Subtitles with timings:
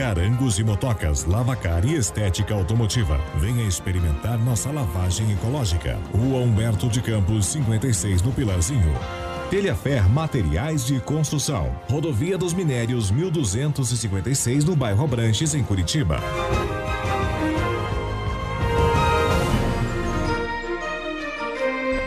[0.00, 3.20] Carangos e motocas, lavacar e estética automotiva.
[3.34, 5.98] Venha experimentar nossa lavagem ecológica.
[6.10, 8.94] Rua Humberto de Campos, 56 no Pilarzinho.
[9.50, 11.70] Telhafer Materiais de Construção.
[11.86, 16.18] Rodovia dos Minérios 1256 no bairro Abranches, em Curitiba.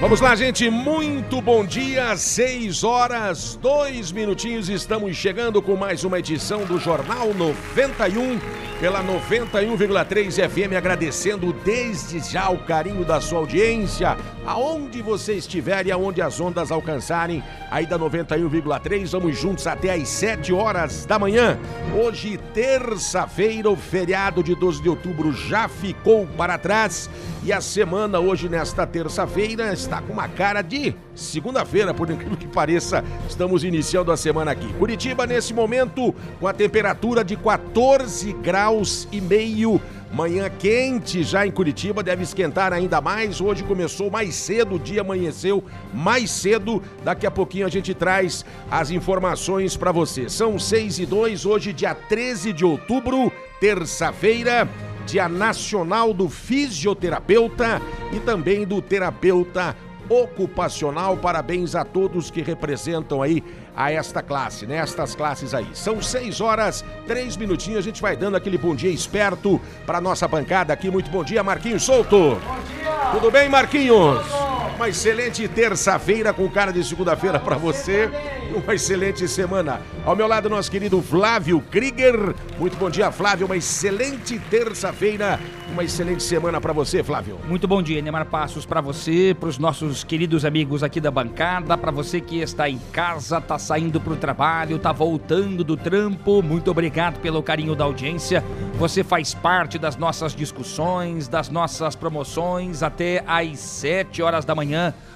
[0.04, 0.70] Vamos lá, gente.
[0.70, 2.18] Muito bom dia.
[2.18, 4.68] Seis horas, dois minutinhos.
[4.68, 8.38] Estamos chegando com mais uma edição do Jornal 91
[8.82, 10.76] pela 91,3 FM.
[10.76, 16.70] Agradecendo desde já o carinho da sua audiência, aonde você estiver e aonde as ondas
[16.70, 17.42] alcançarem.
[17.72, 21.58] Aí da 91,3, vamos juntos até às 7 horas da manhã.
[21.98, 27.10] Hoje, terça-feira, o feriado de 12 de outubro já ficou para trás.
[27.46, 32.48] E a semana hoje, nesta terça-feira, está com uma cara de segunda-feira, por incrível que
[32.48, 33.04] pareça.
[33.28, 34.72] Estamos iniciando a semana aqui.
[34.74, 39.82] Curitiba, nesse momento, com a temperatura de 14 graus e meio.
[40.14, 43.42] Manhã quente já em Curitiba, deve esquentar ainda mais.
[43.42, 46.84] Hoje começou mais cedo, o dia amanheceu mais cedo.
[47.04, 50.30] Daqui a pouquinho a gente traz as informações para você.
[50.30, 54.70] São 6 e 2, hoje, dia 13 de outubro, terça-feira.
[55.06, 59.76] Dia Nacional do Fisioterapeuta e também do Terapeuta
[60.10, 61.18] Ocupacional.
[61.18, 63.44] Parabéns a todos que representam aí
[63.76, 64.78] a esta classe, né?
[64.78, 65.68] Estas classes aí.
[65.74, 67.80] São seis horas, três minutinhos.
[67.80, 70.90] A gente vai dando aquele bom dia esperto para nossa bancada aqui.
[70.92, 72.36] Muito bom dia, Marquinhos Souto.
[72.36, 72.40] Bom
[72.78, 72.92] dia.
[73.12, 74.53] Tudo bem, Marquinhos?
[74.84, 78.12] Uma excelente terça-feira com cara de segunda-feira para você.
[78.54, 79.80] Uma excelente semana.
[80.06, 82.36] Ao meu lado, nosso querido Flávio Krieger.
[82.60, 83.46] Muito bom dia, Flávio.
[83.46, 85.40] Uma excelente terça-feira.
[85.72, 87.40] Uma excelente semana para você, Flávio.
[87.48, 91.78] Muito bom dia, Neymar Passos, para você, para os nossos queridos amigos aqui da bancada,
[91.78, 96.44] para você que está em casa, está saindo para o trabalho, está voltando do trampo.
[96.44, 98.44] Muito obrigado pelo carinho da audiência.
[98.76, 104.73] Você faz parte das nossas discussões, das nossas promoções até às 7 horas da manhã,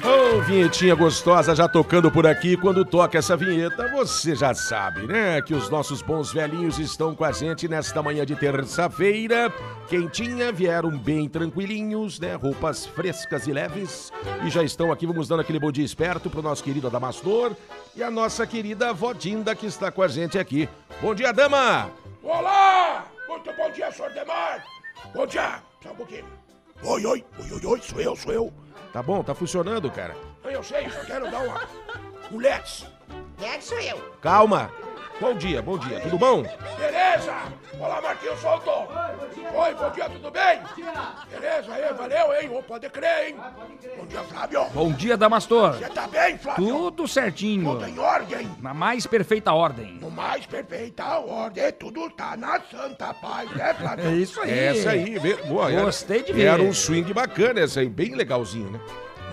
[0.03, 2.55] Ô, vinhetinha gostosa já tocando por aqui.
[2.55, 5.41] Quando toca essa vinheta, você já sabe, né?
[5.41, 9.53] Que os nossos bons velhinhos estão com a gente nesta manhã de terça-feira.
[9.87, 12.35] Quentinha, vieram bem tranquilinhos, né?
[12.35, 14.11] Roupas frescas e leves.
[14.45, 17.55] E já estão aqui, vamos dando aquele bom dia esperto pro nosso querido Adamastor
[17.95, 20.69] e a nossa querida Vodinda que está com a gente aqui.
[21.01, 21.89] Bom dia, dama!
[22.23, 23.05] Olá!
[23.27, 24.63] Muito bom dia, senhor Demar!
[25.13, 25.61] Bom dia!
[25.83, 26.25] Só um pouquinho.
[26.83, 28.53] Oi, oi, oi, oi, oi, sou eu, sou eu.
[28.91, 30.15] Tá bom, tá funcionando, cara.
[30.43, 31.61] Eu sei, só quero dar uma...
[32.31, 32.85] um let's.
[33.41, 33.97] É que sou eu.
[34.21, 34.71] Calma.
[35.19, 35.99] Bom dia, bom dia.
[35.99, 36.43] Tudo bom?
[36.77, 37.33] Beleza?
[37.77, 38.69] Olá, Marquinhos Solto.
[38.71, 40.61] Oi, bom dia, tudo bem?
[41.29, 42.49] Beleza, aí, valeu, hein?
[42.57, 43.35] Ô, pode crer, hein?
[43.97, 44.65] Bom dia, Flávio.
[44.73, 45.73] Bom dia, Damastor.
[45.73, 46.65] Você tá bem, Flávio?
[46.65, 47.73] Tudo certinho.
[47.73, 48.49] Tudo em ordem?
[48.61, 49.97] Na mais perfeita ordem.
[49.99, 54.07] No mais perfeita ordem, tudo tá na santa paz, né, Flávio?
[54.09, 54.59] É isso aí.
[54.59, 56.45] Essa aí, boa, Gostei de ver.
[56.45, 58.79] Era um swing bacana essa aí, bem legalzinho, né?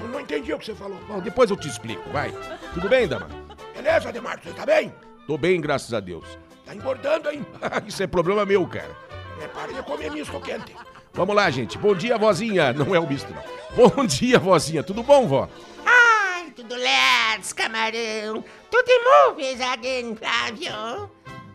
[0.01, 0.99] Não, não entendi o que você falou.
[1.07, 2.33] Bom, depois eu te explico, vai.
[2.75, 3.29] Tudo bem, Dama?
[3.75, 4.93] Beleza, Ademar, você tá bem?
[5.27, 6.25] Tô bem, graças a Deus.
[6.65, 7.45] Tá engordando, hein?
[7.87, 8.97] Isso é problema meu, cara.
[9.43, 10.75] É, para de comer misto quente.
[11.13, 11.77] Vamos lá, gente.
[11.79, 12.73] Bom dia, vozinha.
[12.73, 13.89] Não é o misto, não.
[13.89, 14.83] Bom dia, vozinha.
[14.83, 15.49] Tudo bom, vó?
[15.85, 18.45] Ai, tudo let's, camarão.
[18.71, 18.91] Tudo
[19.29, 21.11] movies again, Flávio.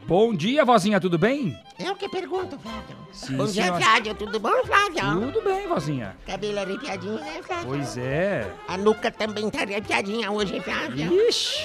[0.06, 1.56] Bom dia, vozinha, tudo bem?
[1.80, 2.98] Eu que pergunto, Flávio.
[3.14, 3.82] Sim, Bom dia, senhora.
[3.82, 4.16] Flávio.
[4.16, 5.32] Tudo bom, Flávio?
[5.32, 6.18] Tudo bem, vozinha.
[6.26, 7.68] Cabelo arrepiadinho, né, Flávio?
[7.68, 8.52] Pois é.
[8.68, 11.14] A nuca também tá arrepiadinha hoje, Flávio.
[11.30, 11.64] Ixi.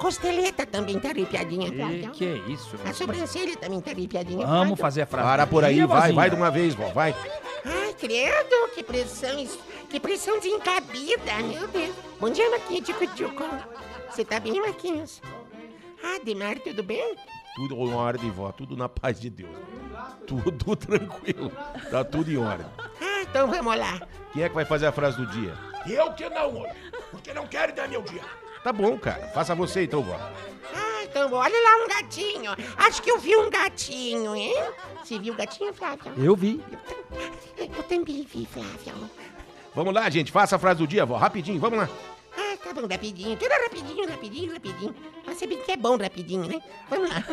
[0.00, 2.74] Costeleta também tá arrepiadinha, E que é isso?
[2.86, 5.28] A sobrancelha também tá arrepiadinha, Vamos fazer a frase.
[5.28, 7.14] Para por aí, vai, vai de uma vez, vó, vai.
[7.66, 9.58] Ai, credo, que pressão, es-
[9.90, 11.94] que pressão desencabida, meu Deus.
[12.18, 13.44] Bom dia, Marquinhos Tico-Tico.
[14.10, 15.20] Você tá bem, Marquinhos?
[16.02, 17.14] Ah, Demar, tudo bem?
[17.54, 18.50] Tudo em ordem, vó.
[18.52, 19.50] Tudo na paz de Deus.
[20.26, 21.52] Tudo tranquilo.
[21.90, 22.66] Tá tudo em ordem.
[23.02, 24.00] Ah, então vamos lá.
[24.32, 25.52] Quem é que vai fazer a frase do dia?
[25.86, 26.72] Eu que não hoje,
[27.10, 28.22] porque não quero dar meu dia.
[28.62, 29.28] Tá bom, cara.
[29.28, 30.14] Faça você então, vó.
[30.14, 32.52] Ah, então olha lá um gatinho.
[32.76, 34.54] Acho que eu vi um gatinho, hein?
[35.02, 36.12] Você viu o gatinho, Flávio?
[36.16, 36.62] Eu vi.
[37.56, 39.10] Eu também vi, Flávio.
[39.74, 40.30] Vamos lá, gente.
[40.30, 41.16] Faça a frase do dia, vó.
[41.16, 41.88] Rapidinho, vamos lá.
[42.36, 43.36] Ah, tá bom, rapidinho.
[43.36, 44.94] Tudo rapidinho, rapidinho, rapidinho.
[45.26, 46.60] Você bem que é bom rapidinho, né?
[46.88, 47.16] Vamos lá.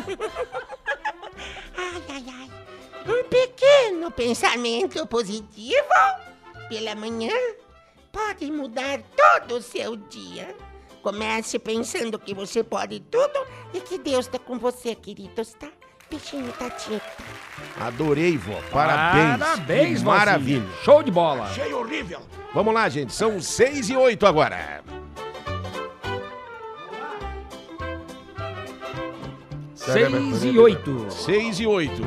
[1.78, 2.50] ai, ai, ai.
[3.06, 5.88] Um pequeno pensamento positivo
[6.70, 7.34] pela manhã
[8.12, 10.56] pode mudar todo o seu dia.
[11.08, 15.70] Comece pensando que você pode tudo e que Deus tá com você, queridos, tá?
[16.10, 17.00] Peixinho, tatinho.
[17.80, 18.60] Adorei, vó.
[18.74, 19.40] Parabéns.
[19.40, 20.04] Parabéns, vozinha.
[20.04, 20.68] Maravilha.
[20.84, 21.46] Show de bola.
[21.46, 22.20] Achei horrível.
[22.54, 23.14] Vamos lá, gente.
[23.14, 24.84] São seis e oito agora.
[29.74, 31.10] Seis e oito.
[31.10, 32.02] Seis e oito.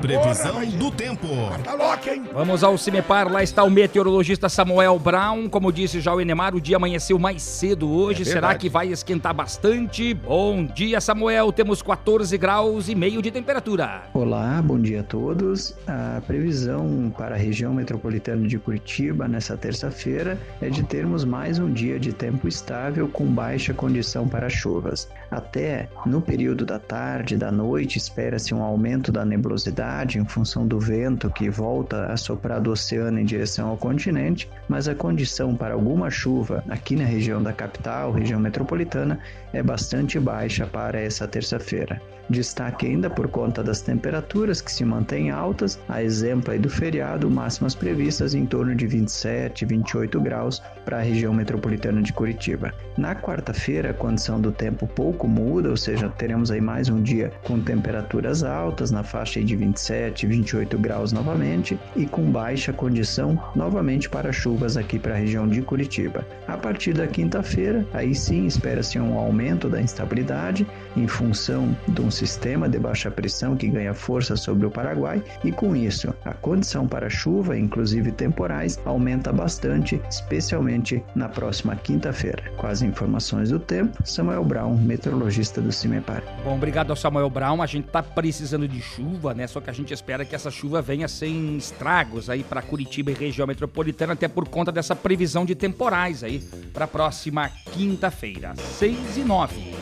[0.00, 1.26] Previsão do tempo.
[1.64, 2.22] Tá louco, hein?
[2.32, 5.48] Vamos ao Cimepar, lá está o meteorologista Samuel Brown.
[5.48, 8.22] Como disse já o Enemar, o dia amanheceu mais cedo hoje.
[8.22, 10.14] É Será que vai esquentar bastante?
[10.14, 11.50] Bom dia, Samuel.
[11.50, 14.02] Temos 14 graus e meio de temperatura.
[14.14, 15.74] Olá, bom dia a todos.
[15.88, 21.72] A previsão para a região metropolitana de Curitiba nessa terça-feira é de termos mais um
[21.72, 25.08] dia de tempo estável com baixa condição para chuvas.
[25.28, 29.87] Até no período da tarde, da noite, espera-se um aumento da nebulosidade
[30.18, 34.86] em função do vento que volta a soprar do oceano em direção ao continente, mas
[34.86, 39.18] a condição para alguma chuva aqui na região da capital, região metropolitana,
[39.52, 42.00] é bastante baixa para essa terça-feira.
[42.30, 47.30] Destaque ainda por conta das temperaturas que se mantêm altas, a exemplo aí do feriado,
[47.30, 52.74] máximas previstas em torno de 27, 28 graus para a região metropolitana de Curitiba.
[52.98, 57.32] Na quarta-feira, a condição do tempo pouco muda, ou seja, teremos aí mais um dia
[57.44, 64.08] com temperaturas altas na faixa de 27, 28 graus novamente e com baixa condição novamente
[64.08, 66.26] para chuvas aqui para a região de Curitiba.
[66.46, 70.66] A partir da quinta-feira, aí sim espera-se um aumento da instabilidade
[70.96, 75.52] em função de um sistema de baixa pressão que ganha força sobre o Paraguai e
[75.52, 82.50] com isso a condição para chuva, inclusive temporais, aumenta bastante, especialmente na próxima quinta-feira.
[82.56, 86.22] Com as informações do tempo, Samuel Brown, meteorologista do CIMEPAR.
[86.44, 87.62] Bom, obrigado ao Samuel Brown.
[87.62, 89.46] A gente tá precisando de chuva, né?
[89.46, 93.14] Só que a gente espera que essa chuva venha sem estragos aí para Curitiba e
[93.14, 96.40] região metropolitana, até por conta dessa previsão de temporais aí
[96.72, 99.74] para a próxima quinta-feira, 6 e 9.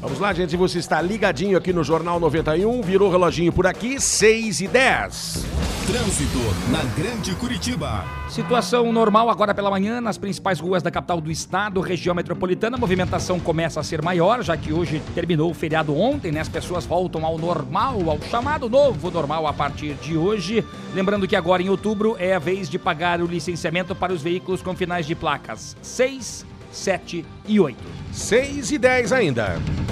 [0.00, 0.54] Vamos lá, gente.
[0.54, 2.82] Você está ligadinho aqui no Jornal 91.
[2.82, 5.44] Virou reloginho por aqui, 6 e 10.
[5.86, 6.38] Trânsito
[6.70, 8.04] na Grande Curitiba.
[8.28, 12.76] Situação normal agora pela manhã nas principais ruas da capital do estado, região metropolitana.
[12.76, 16.40] A movimentação começa a ser maior, já que hoje terminou o feriado ontem, né?
[16.40, 20.64] As pessoas voltam ao normal, ao chamado novo normal a partir de hoje.
[20.94, 24.62] Lembrando que agora em outubro é a vez de pagar o licenciamento para os veículos
[24.62, 27.78] com finais de placas 6, 7 e 8.
[28.10, 29.83] 6 e 10 ainda.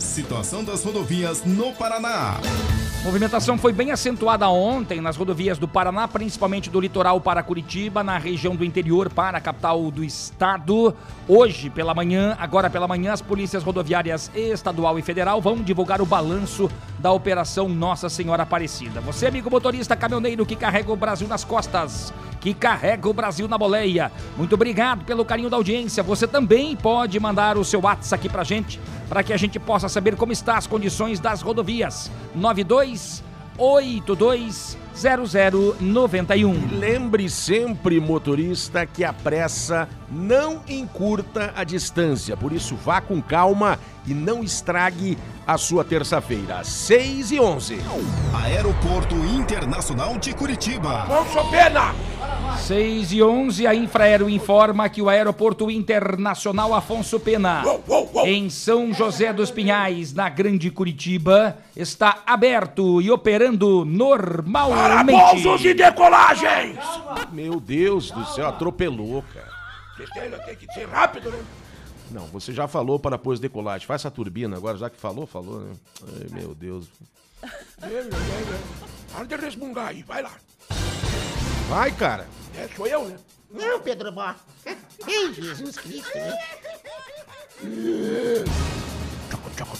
[0.00, 2.40] Situação das rodovias no Paraná.
[3.04, 8.18] Movimentação foi bem acentuada ontem nas rodovias do Paraná, principalmente do litoral para Curitiba, na
[8.18, 10.94] região do interior para a capital do estado.
[11.26, 16.06] Hoje pela manhã, agora pela manhã, as polícias rodoviárias estadual e federal vão divulgar o
[16.06, 19.00] balanço da operação Nossa Senhora Aparecida.
[19.00, 23.56] Você, amigo motorista caminhoneiro que carrega o Brasil nas costas, que carrega o Brasil na
[23.56, 24.10] boleia.
[24.36, 26.02] Muito obrigado pelo carinho da audiência.
[26.02, 29.88] Você também pode mandar o seu WhatsApp aqui pra gente, para que a gente possa
[29.88, 32.10] saber como está as condições das rodovias.
[32.34, 32.87] 92
[33.56, 36.78] 82 0091.
[36.78, 42.36] Lembre sempre, motorista, que a pressa não encurta a distância.
[42.36, 43.78] Por isso, vá com calma
[44.08, 46.64] e não estrague a sua terça-feira.
[46.64, 47.78] 6 e 11.
[48.44, 51.02] Aeroporto Internacional de Curitiba.
[51.02, 51.94] Afonso Pena!
[52.58, 58.26] 6 e 11, a Infraero informa que o Aeroporto Internacional Afonso Pena, Uou, uou, uou.
[58.26, 65.42] em São José dos Pinhais, na Grande Curitiba, está aberto e operando Para normalmente.
[65.42, 66.78] pousos e decolagens!
[67.32, 69.58] Meu Deus do céu, atropelou, cara.
[69.96, 71.38] Vocês têm, que ser rápido, né?
[72.10, 73.86] Não, você já falou para pôs decolagem.
[73.86, 75.74] Faz essa turbina agora, já que falou, falou, né?
[76.02, 76.88] Ai, meu Deus.
[79.12, 80.32] Para de resmungar aí, vai lá.
[81.68, 82.26] Vai, cara.
[82.56, 83.18] É, sou eu, né?
[83.50, 84.34] Não, Pedro Bó.
[85.06, 86.38] Ei, Jesus Cristo, né?
[89.58, 89.76] Tchaco,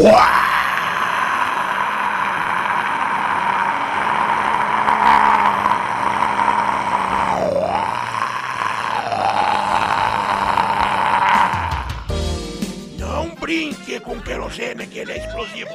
[0.00, 0.40] Uau!
[14.00, 15.70] com querosene que ele é explosivo.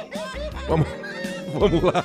[0.68, 0.88] Vamos,
[1.52, 2.04] vamos lá.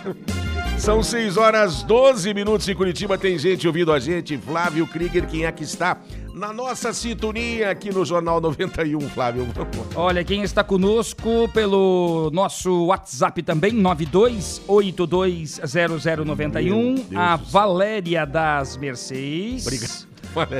[0.77, 3.17] São 6 horas 12 minutos em Curitiba.
[3.17, 4.37] Tem gente ouvindo a gente.
[4.37, 5.97] Flávio Krieger, quem é que está?
[6.33, 9.47] Na nossa sintonia aqui no Jornal 91, Flávio?
[9.95, 17.35] Olha, quem está conosco pelo nosso WhatsApp também, 92820091, Meu Deus a.
[17.35, 19.65] Valéria das Mercedes.
[19.65, 20.09] Obrigado.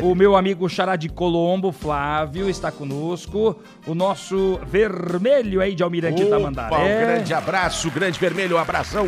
[0.04, 3.56] O meu amigo Xará de Colombo, Flávio, está conosco.
[3.88, 6.75] O nosso vermelho aí de Almirante Opa, Tamandaré.
[6.75, 9.08] um grande abraço, grande vermelho, um abração.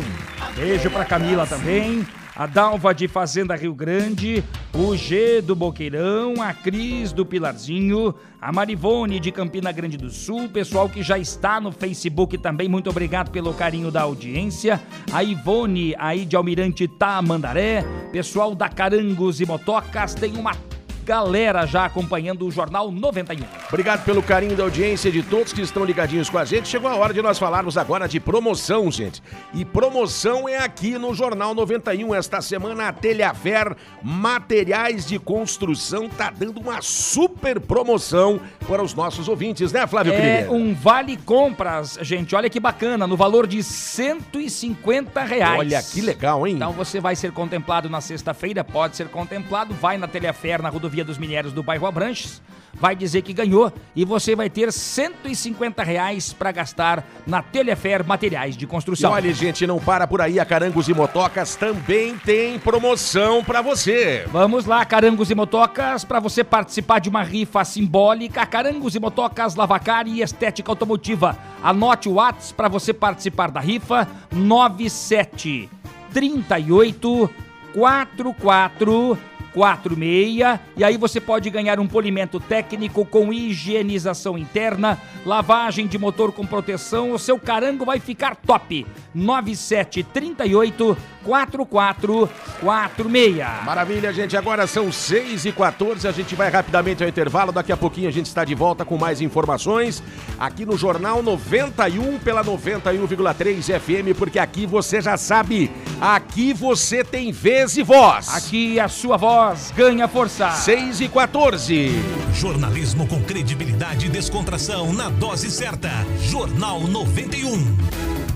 [0.56, 2.06] Beijo pra Camila também.
[2.36, 4.42] A Dalva de Fazenda Rio Grande,
[4.74, 10.48] o G do Boqueirão, a Cris do Pilarzinho, a Marivone de Campina Grande do Sul,
[10.48, 14.80] pessoal que já está no Facebook também, muito obrigado pelo carinho da audiência.
[15.12, 20.56] A Ivone aí de Almirante Tamandaré, pessoal da Carangos e Motocas, tem uma
[21.04, 23.44] galera já acompanhando o Jornal 91.
[23.68, 26.68] Obrigado pelo carinho da audiência de todos que estão ligadinhos com a gente.
[26.68, 29.22] Chegou a hora de nós falarmos agora de promoção, gente.
[29.52, 32.14] E promoção é aqui no Jornal 91.
[32.14, 39.28] Esta semana a Telhafer Materiais de Construção tá dando uma super promoção para os nossos
[39.28, 45.22] ouvintes, né, Flávio É um vale compras, gente, olha que bacana, no valor de 150
[45.22, 45.58] reais.
[45.58, 46.54] Olha que legal, hein?
[46.54, 51.04] Então você vai ser contemplado na sexta-feira, pode ser contemplado, vai na Telhafer, na rodovia
[51.04, 52.40] dos Minérios do bairro Abranches,
[52.74, 58.56] vai dizer que ganhou e você vai ter 150 reais para gastar na Telhafer Materiais
[58.56, 59.10] de E Construção.
[59.12, 60.38] olha, gente, não para por aí.
[60.38, 64.24] A Carangos e Motocas também tem promoção para você.
[64.30, 68.46] Vamos lá, Carangos e Motocas, para você participar de uma rifa simbólica.
[68.46, 71.36] Carangos e Motocas, Lavacar e Estética Automotiva.
[71.62, 75.68] Anote o WhatsApp para você participar da rifa: 97
[76.12, 77.30] 38
[77.74, 79.18] 44
[79.54, 86.32] 46 e aí você pode ganhar um polimento técnico com higienização interna, lavagem de motor
[86.32, 88.84] com proteção, o seu carango vai ficar top.
[89.14, 93.64] 9738 4446.
[93.64, 94.36] Maravilha, gente.
[94.36, 97.52] Agora são 6 e 14 A gente vai rapidamente ao intervalo.
[97.52, 100.02] Daqui a pouquinho a gente está de volta com mais informações
[100.38, 107.32] aqui no Jornal 91 pela 91,3 FM, porque aqui você já sabe, aqui você tem
[107.32, 108.28] vez e voz.
[108.34, 110.50] Aqui a sua voz ganha força.
[110.50, 111.92] 6 e 14
[112.32, 115.90] Jornalismo com credibilidade e descontração na dose certa.
[116.20, 118.33] Jornal 91.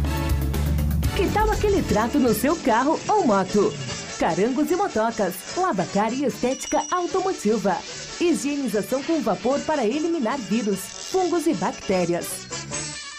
[1.19, 3.75] Que tal aquele trato no seu carro ou moto?
[4.21, 7.77] Carangos e motocas, lavacar e estética automotiva.
[8.21, 10.79] Higienização com vapor para eliminar vírus,
[11.11, 12.47] fungos e bactérias.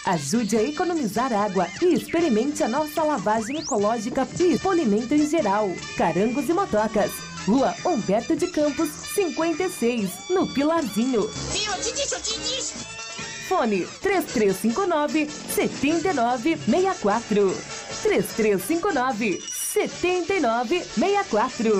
[0.06, 5.70] Ajude a economizar água e experimente a nossa lavagem ecológica e polimento em geral.
[5.98, 7.10] Carangos e motocas.
[7.46, 11.28] Rua Humberto de Campos, 56, no Pilarzinho.
[13.50, 17.54] Fone 3359 7964.
[18.02, 21.72] 3359 7964.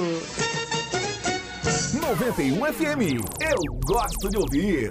[2.01, 3.21] 91 FM.
[3.41, 4.91] Eu gosto de ouvir.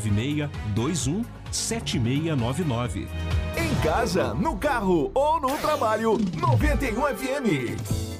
[0.09, 3.07] 21 7699.
[3.57, 8.00] Em casa, no carro ou no trabalho, 91 FM.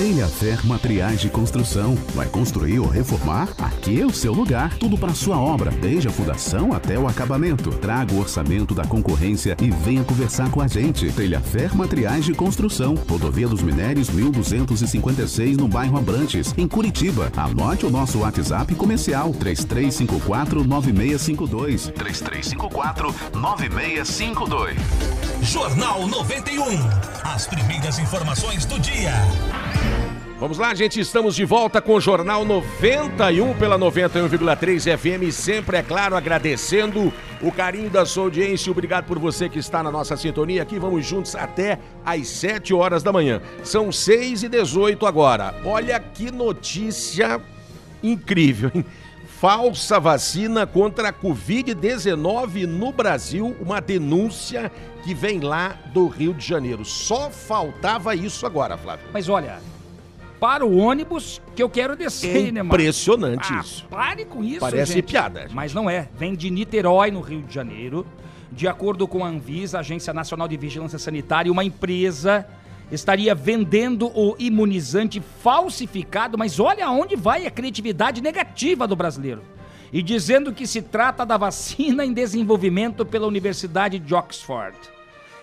[0.00, 1.94] Telhafer Materiais de Construção.
[2.14, 3.50] Vai construir ou reformar?
[3.58, 4.78] Aqui é o seu lugar.
[4.78, 7.68] Tudo para sua obra, desde a fundação até o acabamento.
[7.68, 11.12] Traga o orçamento da concorrência e venha conversar com a gente.
[11.12, 12.94] Telhafer Materiais de Construção.
[13.06, 17.30] Rodovia dos Minérios 1256 no bairro Abrantes, em Curitiba.
[17.36, 21.92] Anote o nosso WhatsApp comercial 3354 9652.
[21.94, 24.76] 3354 9652.
[25.42, 26.64] Jornal 91.
[27.22, 29.12] As primeiras informações do dia.
[30.40, 35.30] Vamos lá, gente, estamos de volta com o Jornal 91 pela 91,3 FM.
[35.30, 38.72] Sempre, é claro, agradecendo o carinho da sua audiência.
[38.72, 40.78] Obrigado por você que está na nossa sintonia aqui.
[40.78, 43.42] Vamos juntos até às 7 horas da manhã.
[43.62, 45.54] São 6 e 18 agora.
[45.62, 47.38] Olha que notícia
[48.02, 48.82] incrível, hein?
[49.26, 54.72] Falsa vacina contra a Covid-19 no Brasil, uma denúncia
[55.04, 56.82] que vem lá do Rio de Janeiro.
[56.82, 59.06] Só faltava isso agora, Flávio.
[59.12, 59.60] Mas olha,
[60.40, 62.74] para o ônibus que eu quero descer, É né, mano?
[62.74, 63.86] impressionante Ah, isso.
[63.88, 65.04] Pare com isso, Parece gente.
[65.04, 65.46] piada.
[65.52, 66.08] Mas não é.
[66.18, 68.06] Vem de Niterói, no Rio de Janeiro.
[68.50, 72.46] De acordo com a Anvisa, Agência Nacional de Vigilância Sanitária, uma empresa
[72.90, 79.42] estaria vendendo o imunizante falsificado, mas olha aonde vai a criatividade negativa do brasileiro.
[79.92, 84.76] E dizendo que se trata da vacina em desenvolvimento pela Universidade de Oxford.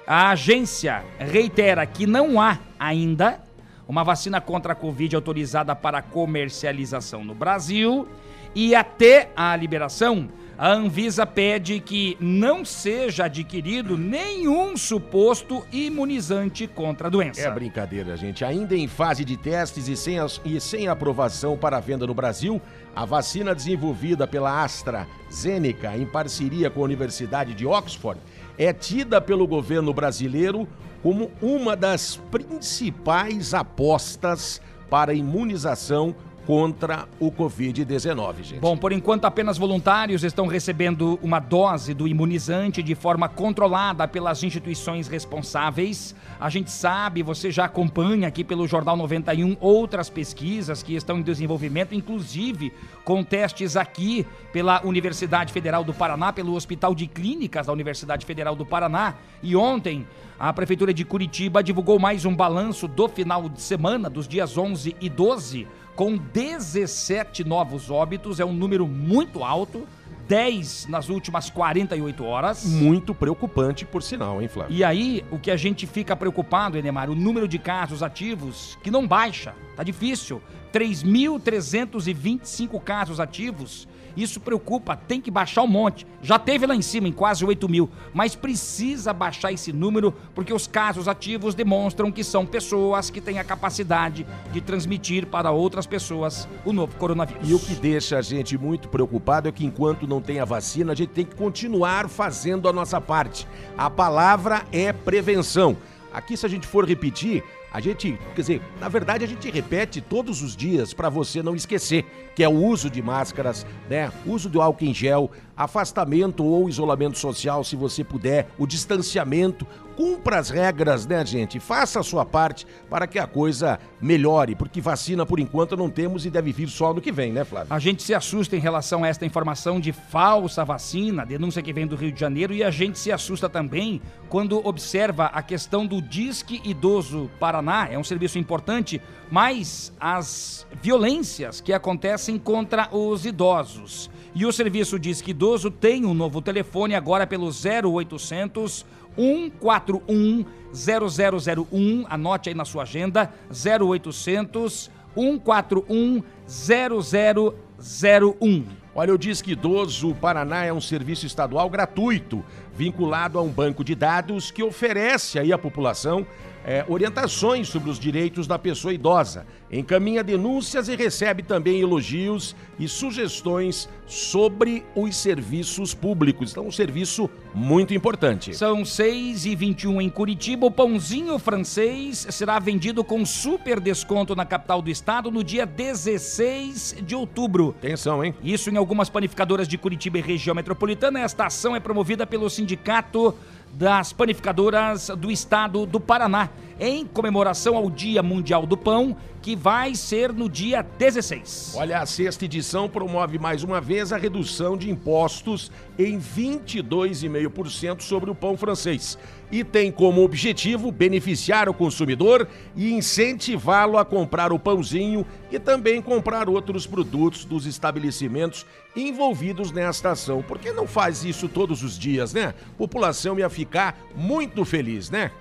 [0.05, 3.39] A agência reitera que não há ainda
[3.87, 8.07] uma vacina contra a Covid autorizada para comercialização no Brasil
[8.53, 17.07] e até a liberação, a Anvisa pede que não seja adquirido nenhum suposto imunizante contra
[17.07, 17.41] a doença.
[17.41, 18.43] É brincadeira, gente.
[18.43, 22.59] Ainda em fase de testes e sem, e sem aprovação para venda no Brasil,
[22.95, 28.19] a vacina desenvolvida pela AstraZeneca em parceria com a Universidade de Oxford
[28.57, 30.67] é tida pelo governo brasileiro
[31.01, 36.15] como uma das principais apostas para imunização
[36.47, 38.59] contra o Covid-19, gente.
[38.61, 44.41] Bom, por enquanto apenas voluntários estão recebendo uma dose do imunizante de forma controlada pelas
[44.43, 46.15] instituições responsáveis.
[46.39, 51.21] A gente sabe, você já acompanha aqui pelo Jornal 91 outras pesquisas que estão em
[51.21, 52.71] desenvolvimento, inclusive
[53.03, 58.55] com testes aqui pela Universidade Federal do Paraná, pelo Hospital de Clínicas da Universidade Federal
[58.55, 59.15] do Paraná.
[59.43, 60.07] E ontem
[60.39, 64.95] a Prefeitura de Curitiba divulgou mais um balanço do final de semana, dos dias 11
[65.01, 69.87] e 12, com 17 novos óbitos, é um número muito alto,
[70.27, 72.63] 10 nas últimas 48 horas.
[72.65, 74.75] Muito preocupante, por sinal, hein, Flávio?
[74.75, 78.91] E aí, o que a gente fica preocupado, Enemar, o número de casos ativos que
[78.91, 80.39] não baixa, tá difícil.
[80.71, 83.87] 3.325 casos ativos.
[84.17, 86.07] Isso preocupa, tem que baixar um monte.
[86.23, 90.51] Já teve lá em cima, em quase 8 mil, mas precisa baixar esse número porque
[90.51, 95.85] os casos ativos demonstram que são pessoas que têm a capacidade de transmitir para outras
[95.85, 97.47] pessoas o novo coronavírus.
[97.47, 100.93] E o que deixa a gente muito preocupado é que enquanto não tem a vacina,
[100.93, 103.47] a gente tem que continuar fazendo a nossa parte.
[103.77, 105.77] A palavra é prevenção.
[106.11, 107.43] Aqui, se a gente for repetir,
[107.77, 111.55] A gente, quer dizer, na verdade a gente repete todos os dias para você não
[111.55, 114.11] esquecer, que é o uso de máscaras, né?
[114.25, 119.65] Uso do álcool em gel, afastamento ou isolamento social, se você puder, o distanciamento.
[119.97, 121.59] Cumpra as regras, né, gente?
[121.59, 126.23] Faça a sua parte para que a coisa melhore, porque vacina por enquanto não temos
[126.23, 127.73] e deve vir só no que vem, né, Flávio?
[127.73, 131.87] A gente se assusta em relação a esta informação de falsa vacina, denúncia que vem
[131.87, 135.99] do Rio de Janeiro, e a gente se assusta também quando observa a questão do
[135.99, 137.87] Disque Idoso Paraná.
[137.89, 144.11] É um serviço importante, mas as violências que acontecem contra os idosos.
[144.39, 152.05] E o serviço Disque Idoso tem um novo telefone agora pelo 0800 141 0001.
[152.07, 158.63] Anote aí na sua agenda: 0800 141 0001.
[158.93, 162.45] Olha, o Disque Idoso Paraná é um serviço estadual gratuito,
[162.75, 166.27] vinculado a um banco de dados que oferece aí à população
[166.67, 172.89] é, orientações sobre os direitos da pessoa idosa, encaminha denúncias e recebe também elogios e
[172.89, 176.51] sugestões sobre os serviços públicos.
[176.51, 178.53] Então, um serviço muito importante.
[178.53, 180.65] São 6 e 21 em Curitiba.
[180.65, 186.97] O pãozinho francês será vendido com super desconto na capital do estado no dia 16
[187.01, 187.75] de outubro.
[187.77, 188.35] Atenção, hein?
[188.43, 191.21] Isso em algumas panificadoras de Curitiba e região metropolitana.
[191.21, 193.33] Esta ação é promovida pelo Sindicato
[193.73, 199.95] das panificadoras do estado do Paraná, em comemoração ao Dia Mundial do Pão, que vai
[199.95, 201.73] ser no dia 16.
[201.75, 208.29] Olha, a sexta edição promove mais uma vez a redução de impostos em 22,5% sobre
[208.29, 209.17] o pão francês
[209.51, 216.01] e tem como objetivo beneficiar o consumidor e incentivá-lo a comprar o pãozinho e também
[216.01, 220.41] comprar outros produtos dos estabelecimentos envolvidos nesta ação.
[220.41, 222.53] Por que não faz isso todos os dias, né?
[222.77, 225.31] População ia ficar muito feliz, né?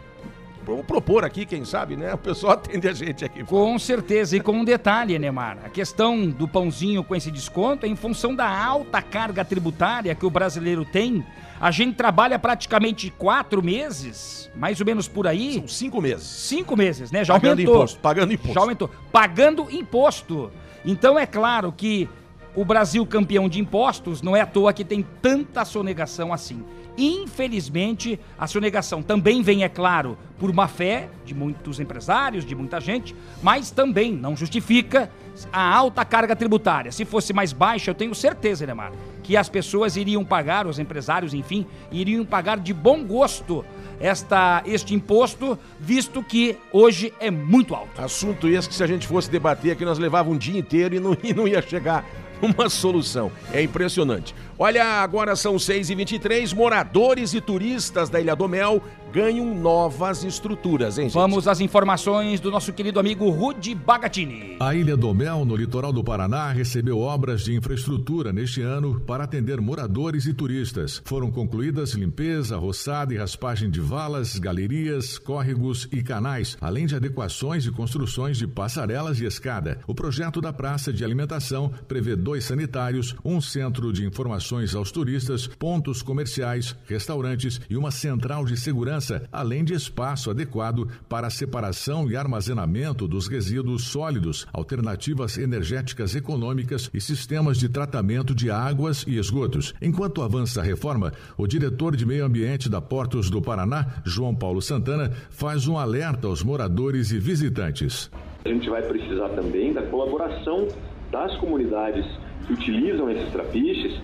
[0.66, 2.12] Vamos propor aqui, quem sabe, né?
[2.12, 3.44] O pessoal atende a gente aqui.
[3.44, 5.58] Com certeza, e com um detalhe, Neymar.
[5.64, 10.26] A questão do pãozinho com esse desconto é em função da alta carga tributária que
[10.26, 11.24] o brasileiro tem.
[11.60, 15.54] A gente trabalha praticamente quatro meses, mais ou menos por aí.
[15.54, 16.26] São cinco meses.
[16.26, 17.24] Cinco meses, né?
[17.24, 17.74] Já pagando aumentou.
[17.76, 18.54] Imposto, pagando imposto.
[18.54, 18.90] Já aumentou.
[19.12, 20.50] Pagando imposto.
[20.84, 22.08] Então é claro que
[22.56, 26.64] o Brasil campeão de impostos não é à toa que tem tanta sonegação assim.
[26.96, 32.80] Infelizmente, a sonegação também vem, é claro, por má fé de muitos empresários, de muita
[32.80, 35.10] gente, mas também não justifica
[35.52, 36.90] a alta carga tributária.
[36.90, 41.34] Se fosse mais baixa, eu tenho certeza, Neymar, que as pessoas iriam pagar, os empresários,
[41.34, 43.64] enfim, iriam pagar de bom gosto
[44.00, 48.00] esta, este imposto, visto que hoje é muito alto.
[48.00, 51.00] Assunto esse que se a gente fosse debater aqui, nós levava um dia inteiro e
[51.00, 52.04] não, e não ia chegar
[52.40, 53.32] uma solução.
[53.52, 54.34] É impressionante.
[54.58, 61.04] Olha, agora são 6h23, moradores e turistas da Ilha do Mel ganham novas estruturas, hein,
[61.06, 61.14] gente?
[61.14, 64.56] Vamos às informações do nosso querido amigo Rudi Bagatini.
[64.60, 69.24] A Ilha do Mel, no litoral do Paraná, recebeu obras de infraestrutura neste ano para
[69.24, 71.00] atender moradores e turistas.
[71.04, 77.66] Foram concluídas limpeza, roçada e raspagem de valas, galerias, córregos e canais, além de adequações
[77.66, 79.78] e construções de passarelas e escada.
[79.86, 85.46] O projeto da praça de alimentação prevê dois sanitários, um centro de informações aos turistas,
[85.46, 92.16] pontos comerciais, restaurantes e uma central de segurança, além de espaço adequado para separação e
[92.16, 99.74] armazenamento dos resíduos sólidos, alternativas energéticas econômicas e sistemas de tratamento de águas e esgotos.
[99.80, 104.60] Enquanto avança a reforma, o diretor de Meio Ambiente da Portos do Paraná, João Paulo
[104.60, 108.10] Santana, faz um alerta aos moradores e visitantes.
[108.44, 110.68] A gente vai precisar também da colaboração
[111.10, 112.06] das comunidades
[112.46, 114.00] que utilizam esses trapiches,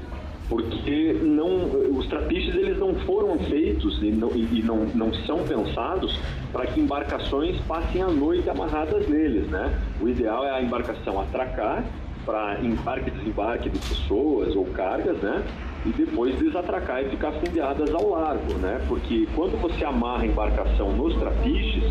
[0.48, 1.64] porque não,
[1.96, 6.18] os trapiches eles não foram feitos e não, e não, não são pensados
[6.52, 9.78] para que embarcações passem a noite amarradas neles, né?
[10.00, 11.84] O ideal é a embarcação atracar
[12.24, 15.42] para embarque e desembarque de pessoas ou cargas, né?
[15.84, 18.80] E depois desatracar e ficar fundeadas ao largo, né?
[18.88, 21.84] Porque quando você amarra a embarcação nos trapiches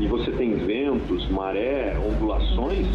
[0.00, 2.86] e você tem ventos, maré, ondulações,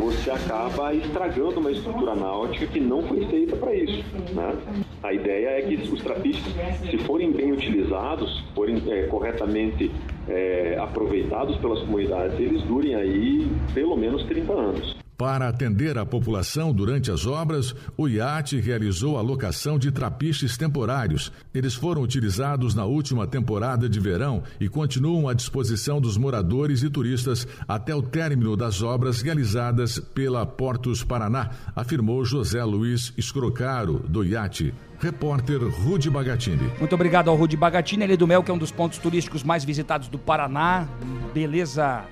[0.00, 4.02] você acaba estragando uma estrutura náutica que não foi feita para isso,
[4.34, 4.54] né?
[5.02, 6.54] A ideia é que os trapiches,
[6.88, 9.90] se forem bem utilizados, forem é, corretamente
[10.28, 15.02] é, aproveitados pelas comunidades, eles durem aí pelo menos 30 anos.
[15.16, 21.30] Para atender a população durante as obras, o IAT realizou a locação de trapiches temporários.
[21.54, 26.90] Eles foram utilizados na última temporada de verão e continuam à disposição dos moradores e
[26.90, 34.24] turistas até o término das obras realizadas pela Portos Paraná, afirmou José Luiz Escrocaro, do
[34.24, 34.74] IAT.
[34.98, 36.70] Repórter Rude Bagatini.
[36.78, 39.64] Muito obrigado ao Rude Bagatini, ele do Mel, que é um dos pontos turísticos mais
[39.64, 40.86] visitados do Paraná.
[41.34, 42.04] Beleza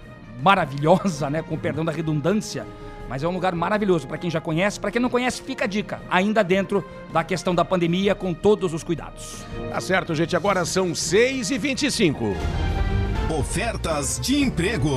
[0.43, 1.43] maravilhosa, né?
[1.43, 2.67] Com perdão da redundância.
[3.11, 4.79] Mas é um lugar maravilhoso para quem já conhece.
[4.79, 6.01] Para quem não conhece, fica a dica.
[6.09, 9.45] Ainda dentro da questão da pandemia, com todos os cuidados.
[9.69, 10.37] Tá certo, gente.
[10.37, 12.80] Agora são 6h25.
[13.31, 14.91] Ofertas de emprego.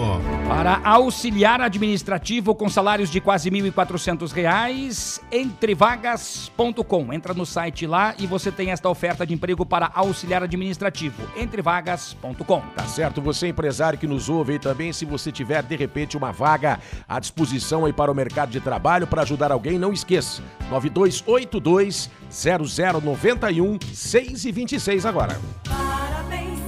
[0.48, 7.14] Para auxiliar administrativo com salários de quase R$ 1.400, entrevagas.com.
[7.14, 11.22] Entra no site lá e você tem esta oferta de emprego para auxiliar administrativo.
[11.38, 12.62] entrevagas.com.
[12.76, 16.32] Tá certo, você empresário que nos ouve aí também, se você tiver de repente uma
[16.32, 20.42] vaga à disposição aí para o mercado de trabalho para ajudar alguém, não esqueça.
[20.72, 25.40] 9282 0091 6 e 26 agora.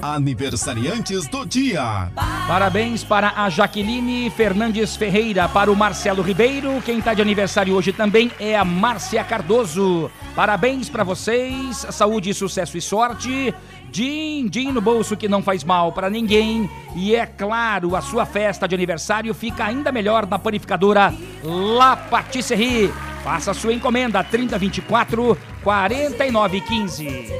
[0.01, 1.54] Aniversariantes do dia.
[2.47, 6.81] Parabéns para a Jaqueline Fernandes Ferreira, para o Marcelo Ribeiro.
[6.83, 10.11] Quem está de aniversário hoje também é a Márcia Cardoso.
[10.35, 13.55] Parabéns para vocês, saúde, sucesso e sorte.
[13.89, 16.69] Din, din no bolso que não faz mal para ninguém.
[16.93, 22.93] E é claro, a sua festa de aniversário fica ainda melhor na panificadora La Patisserie.
[23.23, 27.33] Faça sua encomenda 3024 4915.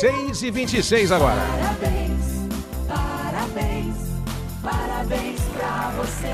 [0.00, 1.40] 6 e 26 agora.
[1.40, 2.04] Parabéns,
[3.44, 3.96] parabéns,
[4.62, 6.32] parabéns pra você.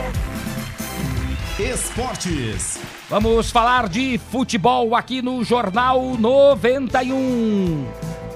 [1.62, 2.79] Esportes.
[3.09, 7.87] Vamos falar de futebol aqui no Jornal 91.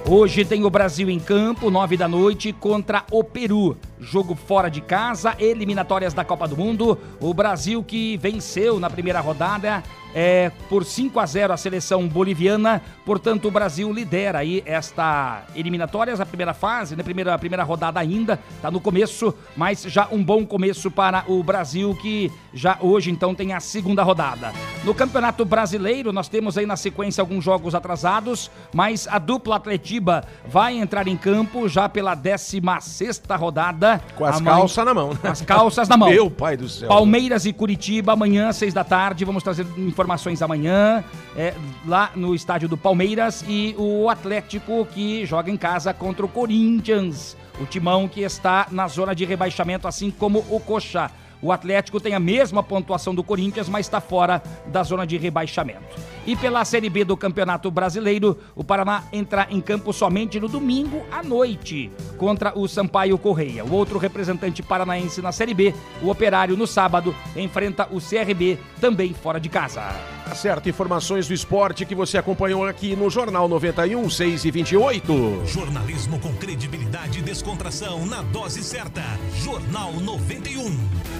[0.07, 3.77] Hoje tem o Brasil em campo, nove da noite, contra o Peru.
[3.99, 6.97] Jogo fora de casa, eliminatórias da Copa do Mundo.
[7.19, 9.83] O Brasil que venceu na primeira rodada
[10.15, 12.81] é, por 5 a 0 a seleção boliviana.
[13.05, 17.99] Portanto, o Brasil lidera aí esta eliminatórias, a primeira fase, na primeira, a primeira rodada
[17.99, 23.11] ainda, está no começo, mas já um bom começo para o Brasil que já hoje
[23.11, 24.53] então tem a segunda rodada.
[24.85, 30.23] No Campeonato Brasileiro, nós temos aí na sequência alguns jogos atrasados, mas a dupla Atletiba
[30.47, 33.84] vai entrar em campo já pela 16 rodada.
[34.15, 35.09] Com as Amanhã- calças na mão.
[35.09, 35.19] né?
[35.23, 36.09] As calças na mão.
[36.09, 36.87] Meu pai do céu.
[36.87, 39.23] Palmeiras e Curitiba, amanhã, seis da tarde.
[39.25, 41.03] Vamos trazer informações amanhã,
[41.35, 41.53] é,
[41.85, 43.43] lá no estádio do Palmeiras.
[43.47, 47.37] E o Atlético que joga em casa contra o Corinthians.
[47.59, 51.09] O timão que está na zona de rebaixamento, assim como o Coxa.
[51.41, 55.95] O Atlético tem a mesma pontuação do Corinthians, mas está fora da zona de rebaixamento.
[56.25, 61.05] E pela Série B do Campeonato Brasileiro, o Paraná entra em campo somente no domingo
[61.11, 63.63] à noite contra o Sampaio Correia.
[63.63, 69.13] O outro representante paranaense na Série B, o Operário, no sábado, enfrenta o CRB também
[69.13, 69.83] fora de casa.
[70.25, 75.43] Tá certo, informações do esporte que você acompanhou aqui no Jornal 91, 6 e 28.
[75.45, 79.03] Jornalismo com credibilidade e descontração na dose certa.
[79.35, 81.15] Jornal 91.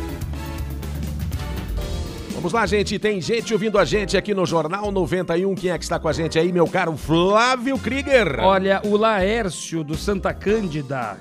[2.34, 2.98] Vamos lá, gente.
[2.98, 5.54] Tem gente ouvindo a gente aqui no Jornal 91.
[5.54, 8.40] Quem é que está com a gente aí, meu caro Flávio Krieger?
[8.40, 11.18] Olha, o Laércio do Santa Cândida.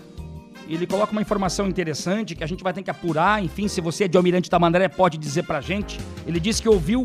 [0.66, 3.44] Ele coloca uma informação interessante que a gente vai ter que apurar.
[3.44, 6.00] Enfim, se você é de Almirante Tamandaré, pode dizer pra gente.
[6.26, 7.04] Ele disse que ouviu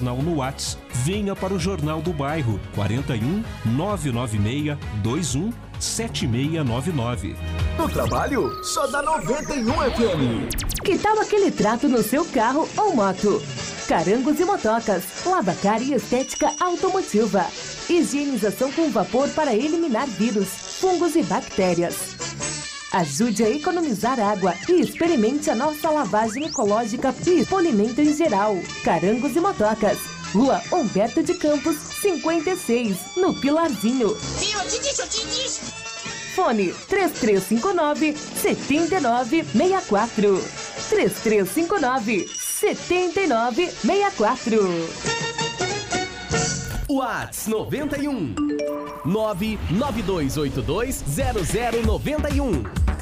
[0.00, 0.82] no WhatsApp.
[1.04, 7.36] Venha para o Jornal do Bairro 41 996 21 7699.
[7.78, 10.82] No trabalho, só dá 91 FM.
[10.84, 13.42] Que tal aquele trato no seu carro ou moto?
[13.88, 17.46] Carangos e motocas, lavacar e estética automotiva.
[17.88, 20.48] Higienização com vapor para eliminar vírus,
[20.80, 22.29] fungos e bactérias.
[22.92, 28.56] Ajude a economizar água e experimente a nossa lavagem ecológica e polimento em geral.
[28.82, 29.96] Carangos e motocas.
[30.32, 34.16] Rua Humberto de Campos, 56, no Pilarzinho.
[36.34, 40.44] Fone 3359 7964.
[40.88, 45.09] 3359 7964.
[46.90, 48.34] Whats 91
[49.04, 52.99] 99282 0091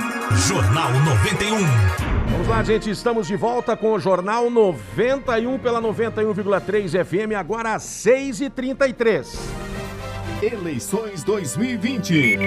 [0.35, 1.57] Jornal 91.
[2.31, 7.83] Vamos lá, gente, estamos de volta com o Jornal 91 pela 91,3 FM, agora às
[7.83, 9.37] 6 e 33
[10.41, 12.39] Eleições 2020.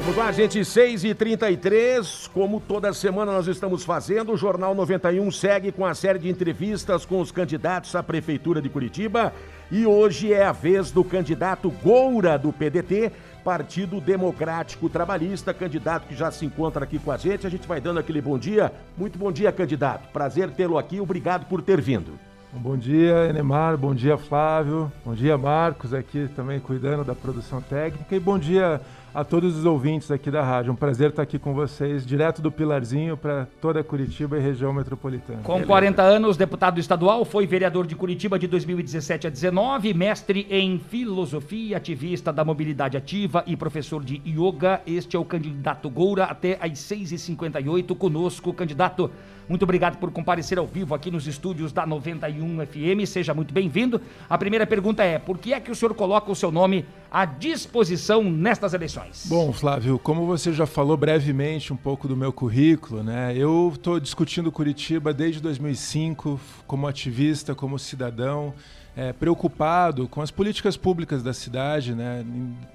[0.00, 5.30] Vamos lá, gente, 6 e 33 como toda semana nós estamos fazendo, o Jornal 91
[5.30, 9.32] segue com a série de entrevistas com os candidatos à Prefeitura de Curitiba
[9.70, 13.10] e hoje é a vez do candidato Goura do PDT,
[13.44, 17.46] Partido Democrático Trabalhista, candidato que já se encontra aqui com a gente.
[17.46, 18.72] A gente vai dando aquele bom dia.
[18.96, 20.10] Muito bom dia, candidato.
[20.12, 20.98] Prazer tê-lo aqui.
[20.98, 22.18] Obrigado por ter vindo.
[22.54, 23.76] Bom dia, Enemar.
[23.76, 24.90] Bom dia, Flávio.
[25.04, 28.14] Bom dia, Marcos, aqui também cuidando da produção técnica.
[28.16, 28.80] E bom dia
[29.14, 30.72] a todos os ouvintes aqui da rádio.
[30.72, 35.40] Um prazer estar aqui com vocês, direto do Pilarzinho para toda Curitiba e região metropolitana.
[35.42, 40.80] Com 40 anos, deputado estadual, foi vereador de Curitiba de 2017 a 19, mestre em
[40.80, 44.82] filosofia, ativista da mobilidade ativa e professor de yoga.
[44.84, 49.08] Este é o candidato Goura até às 6h58 conosco, candidato.
[49.48, 53.06] Muito obrigado por comparecer ao vivo aqui nos estúdios da 91 FM.
[53.06, 54.00] Seja muito bem-vindo.
[54.28, 57.26] A primeira pergunta é: por que é que o senhor coloca o seu nome à
[57.26, 59.03] disposição nestas eleições?
[59.26, 63.34] Bom, Flávio, como você já falou brevemente um pouco do meu currículo, né?
[63.36, 68.54] Eu estou discutindo Curitiba desde 2005 como ativista, como cidadão,
[68.96, 72.24] é, preocupado com as políticas públicas da cidade, né?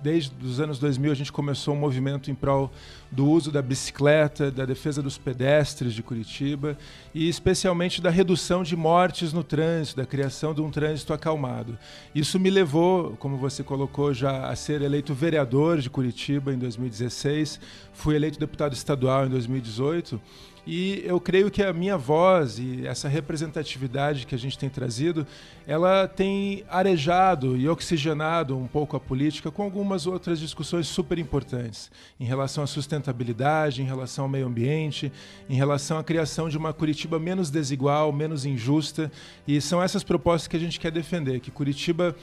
[0.03, 2.69] Desde os anos 2000 a gente começou um movimento em prol
[3.09, 6.77] do uso da bicicleta, da defesa dos pedestres de Curitiba
[7.13, 11.77] e especialmente da redução de mortes no trânsito, da criação de um trânsito acalmado.
[12.13, 17.59] Isso me levou, como você colocou já, a ser eleito vereador de Curitiba em 2016,
[17.93, 20.21] fui eleito deputado estadual em 2018
[20.65, 25.25] E eu creio que a minha voz e essa representatividade que a gente tem trazido,
[25.65, 31.91] ela tem arejado e oxigenado um pouco a política com algumas outras discussões super importantes
[32.19, 35.11] em relação à sustentabilidade, em relação ao meio ambiente,
[35.49, 39.11] em relação à criação de uma Curitiba menos desigual, menos injusta.
[39.47, 42.15] E são essas propostas que a gente quer defender, que Curitiba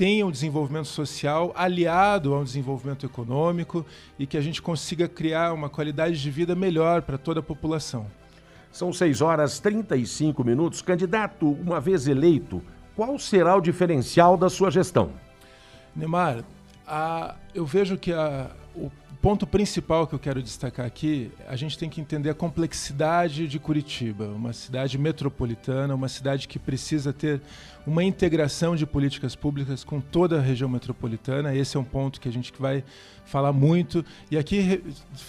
[0.00, 3.84] tenha um desenvolvimento social aliado a um desenvolvimento econômico
[4.18, 8.06] e que a gente consiga criar uma qualidade de vida melhor para toda a população.
[8.72, 10.80] São 6 horas 35 minutos.
[10.80, 12.62] Candidato, uma vez eleito,
[12.96, 15.10] qual será o diferencial da sua gestão?
[15.94, 16.44] Neymar,
[16.86, 18.90] a, eu vejo que a, o
[19.20, 23.58] ponto principal que eu quero destacar aqui, a gente tem que entender a complexidade de
[23.58, 27.42] Curitiba, uma cidade metropolitana, uma cidade que precisa ter
[27.86, 31.54] uma integração de políticas públicas com toda a região metropolitana.
[31.54, 32.84] Esse é um ponto que a gente vai
[33.24, 34.04] falar muito.
[34.30, 34.82] E aqui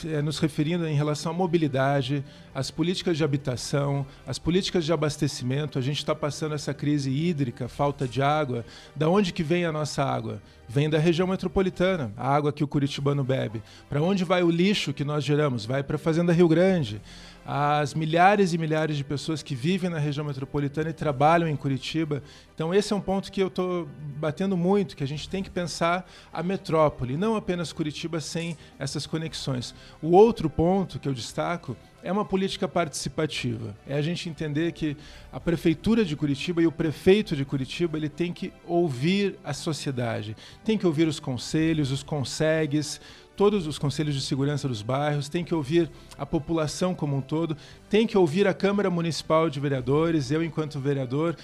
[0.06, 2.24] é, nos referindo em relação à mobilidade,
[2.54, 5.78] às políticas de habitação, às políticas de abastecimento.
[5.78, 8.66] A gente está passando essa crise hídrica, falta de água.
[8.96, 10.42] Da onde que vem a nossa água?
[10.68, 13.62] Vem da região metropolitana, a água que o curitibano bebe.
[13.90, 15.66] Para onde vai o lixo que nós geramos?
[15.66, 17.02] Vai para a Fazenda Rio Grande
[17.46, 22.22] as milhares e milhares de pessoas que vivem na região metropolitana e trabalham em Curitiba.
[22.54, 23.88] Então, esse é um ponto que eu estou
[24.18, 29.08] batendo muito, que a gente tem que pensar a metrópole, não apenas Curitiba sem essas
[29.08, 29.74] conexões.
[30.02, 33.76] O outro ponto que eu destaco é uma política participativa.
[33.88, 34.98] É a gente entender que
[35.32, 40.36] a prefeitura de Curitiba e o prefeito de Curitiba ele tem que ouvir a sociedade,
[40.64, 43.00] tem que ouvir os conselhos, os consegues,
[43.42, 47.58] todos os conselhos de segurança dos bairros, tem que ouvir a população como um todo,
[47.90, 51.36] tem que ouvir a Câmara Municipal de Vereadores, eu enquanto vereador,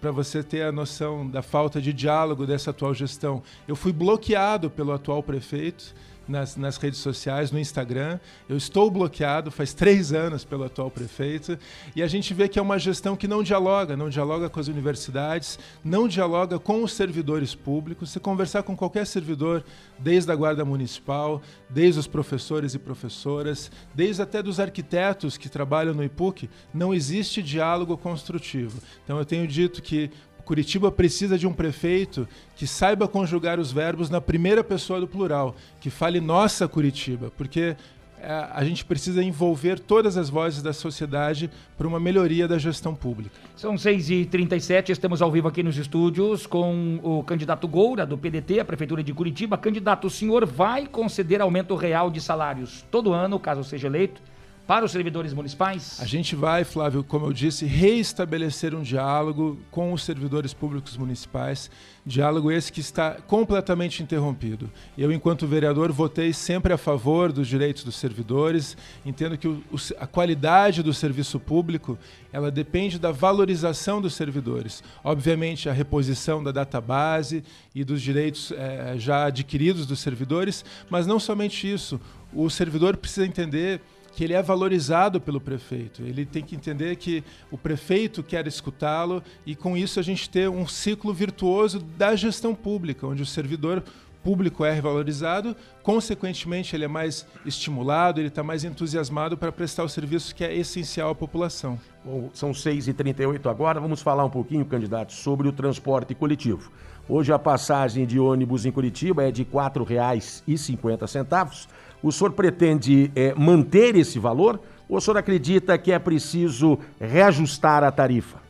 [0.00, 3.40] para você ter a noção da falta de diálogo dessa atual gestão.
[3.68, 5.94] Eu fui bloqueado pelo atual prefeito
[6.28, 8.18] nas, nas redes sociais, no Instagram.
[8.48, 11.58] Eu estou bloqueado faz três anos pelo atual prefeito
[11.94, 14.68] e a gente vê que é uma gestão que não dialoga, não dialoga com as
[14.68, 18.10] universidades, não dialoga com os servidores públicos.
[18.10, 19.64] Se conversar com qualquer servidor,
[19.98, 25.94] desde a Guarda Municipal, desde os professores e professoras, desde até dos arquitetos que trabalham
[25.94, 28.80] no IPUC, não existe diálogo construtivo.
[29.04, 30.10] Então eu tenho dito que
[30.44, 35.56] Curitiba precisa de um prefeito que saiba conjugar os verbos na primeira pessoa do plural,
[35.80, 37.76] que fale nossa Curitiba, porque
[38.20, 42.94] é, a gente precisa envolver todas as vozes da sociedade para uma melhoria da gestão
[42.94, 43.34] pública.
[43.54, 48.64] São 6h37, estamos ao vivo aqui nos estúdios com o candidato Goura, do PDT, a
[48.64, 49.58] Prefeitura de Curitiba.
[49.58, 54.22] Candidato, o senhor vai conceder aumento real de salários todo ano, caso seja eleito?
[54.66, 55.98] Para os servidores municipais?
[56.00, 61.70] A gente vai, Flávio, como eu disse, reestabelecer um diálogo com os servidores públicos municipais,
[62.04, 64.70] diálogo esse que está completamente interrompido.
[64.96, 69.60] Eu, enquanto vereador, votei sempre a favor dos direitos dos servidores, entendo que o,
[69.98, 71.98] a qualidade do serviço público
[72.32, 74.82] ela depende da valorização dos servidores.
[75.02, 77.44] Obviamente, a reposição da database
[77.74, 82.00] e dos direitos é, já adquiridos dos servidores, mas não somente isso.
[82.32, 83.80] O servidor precisa entender
[84.14, 86.02] que ele é valorizado pelo prefeito.
[86.02, 90.48] Ele tem que entender que o prefeito quer escutá-lo e com isso a gente ter
[90.48, 93.82] um ciclo virtuoso da gestão pública, onde o servidor
[94.22, 99.88] público é valorizado, consequentemente ele é mais estimulado, ele está mais entusiasmado para prestar o
[99.88, 101.78] serviço que é essencial à população.
[102.02, 106.72] Bom, são 6h38 agora, vamos falar um pouquinho, candidato, sobre o transporte coletivo.
[107.06, 111.68] Hoje a passagem de ônibus em Curitiba é de R$ 4,50
[112.06, 117.82] o senhor pretende é, manter esse valor ou o senhor acredita que é preciso reajustar
[117.82, 118.42] a tarifa?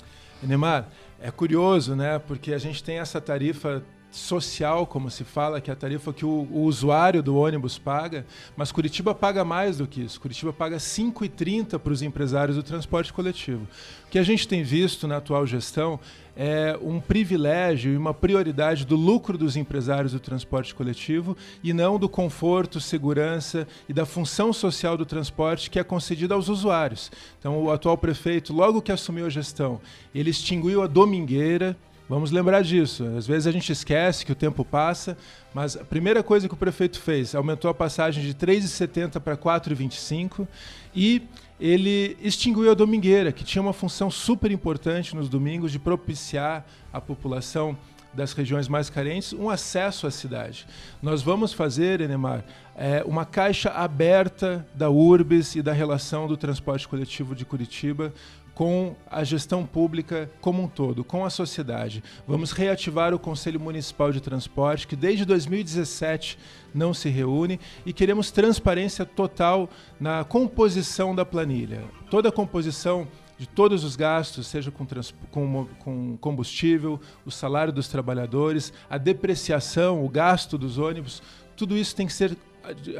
[0.42, 0.88] Neymar,
[1.20, 2.18] é curioso, né?
[2.18, 3.84] Porque a gente tem essa tarifa
[4.14, 8.24] social, como se fala, que é a tarifa que o, o, usuário do ônibus paga,
[8.56, 10.20] mas Curitiba paga mais do que isso.
[10.20, 13.66] Curitiba paga 5,30 para os empresários do transporte coletivo.
[14.06, 15.98] O que a gente tem visto na atual gestão
[16.36, 21.98] é um privilégio e uma prioridade do lucro dos empresários do transporte coletivo e não
[21.98, 27.10] do conforto, segurança e da função social do transporte que é concedida aos usuários.
[27.38, 29.80] Então, o atual prefeito, logo que assumiu a gestão,
[30.14, 31.76] ele extinguiu a domingueira.
[32.07, 33.02] Vamos lembrar disso.
[33.16, 35.16] Às vezes a gente esquece que o tempo passa,
[35.55, 40.46] mas a primeira coisa que o prefeito fez, aumentou a passagem de 3,70 para 4,25
[40.94, 41.22] e
[41.59, 47.00] ele extinguiu a domingueira, que tinha uma função super importante nos domingos de propiciar à
[47.00, 47.74] população
[48.12, 50.66] das regiões mais carentes um acesso à cidade.
[51.02, 52.44] Nós vamos fazer, Enemar,
[52.76, 58.12] é, uma caixa aberta da URBS e da relação do transporte coletivo de Curitiba
[58.55, 62.02] com a gestão pública como um todo, com a sociedade.
[62.26, 66.38] Vamos reativar o Conselho Municipal de Transporte, que desde 2017
[66.72, 71.84] não se reúne, e queremos transparência total na composição da planilha.
[72.11, 74.86] Toda a composição de todos os gastos, seja com,
[75.30, 81.20] com, com, combustível, o salário dos trabalhadores, a depreciação, o gasto dos ônibus,
[81.57, 82.36] tudo isso tem que ser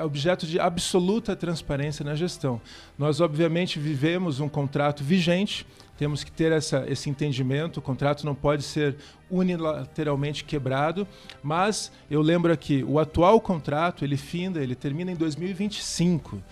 [0.05, 2.61] objeto de absoluta transparência na gestão.
[2.99, 8.35] Nós, obviamente, vivemos um contrato vigente, temos que ter essa, esse entendimento, o contrato não
[8.35, 8.97] pode ser
[9.31, 11.07] unilateralmente quebrado,
[11.43, 16.43] mas eu lembro aqui, o atual contrato, ele finda, ele termina em 2025.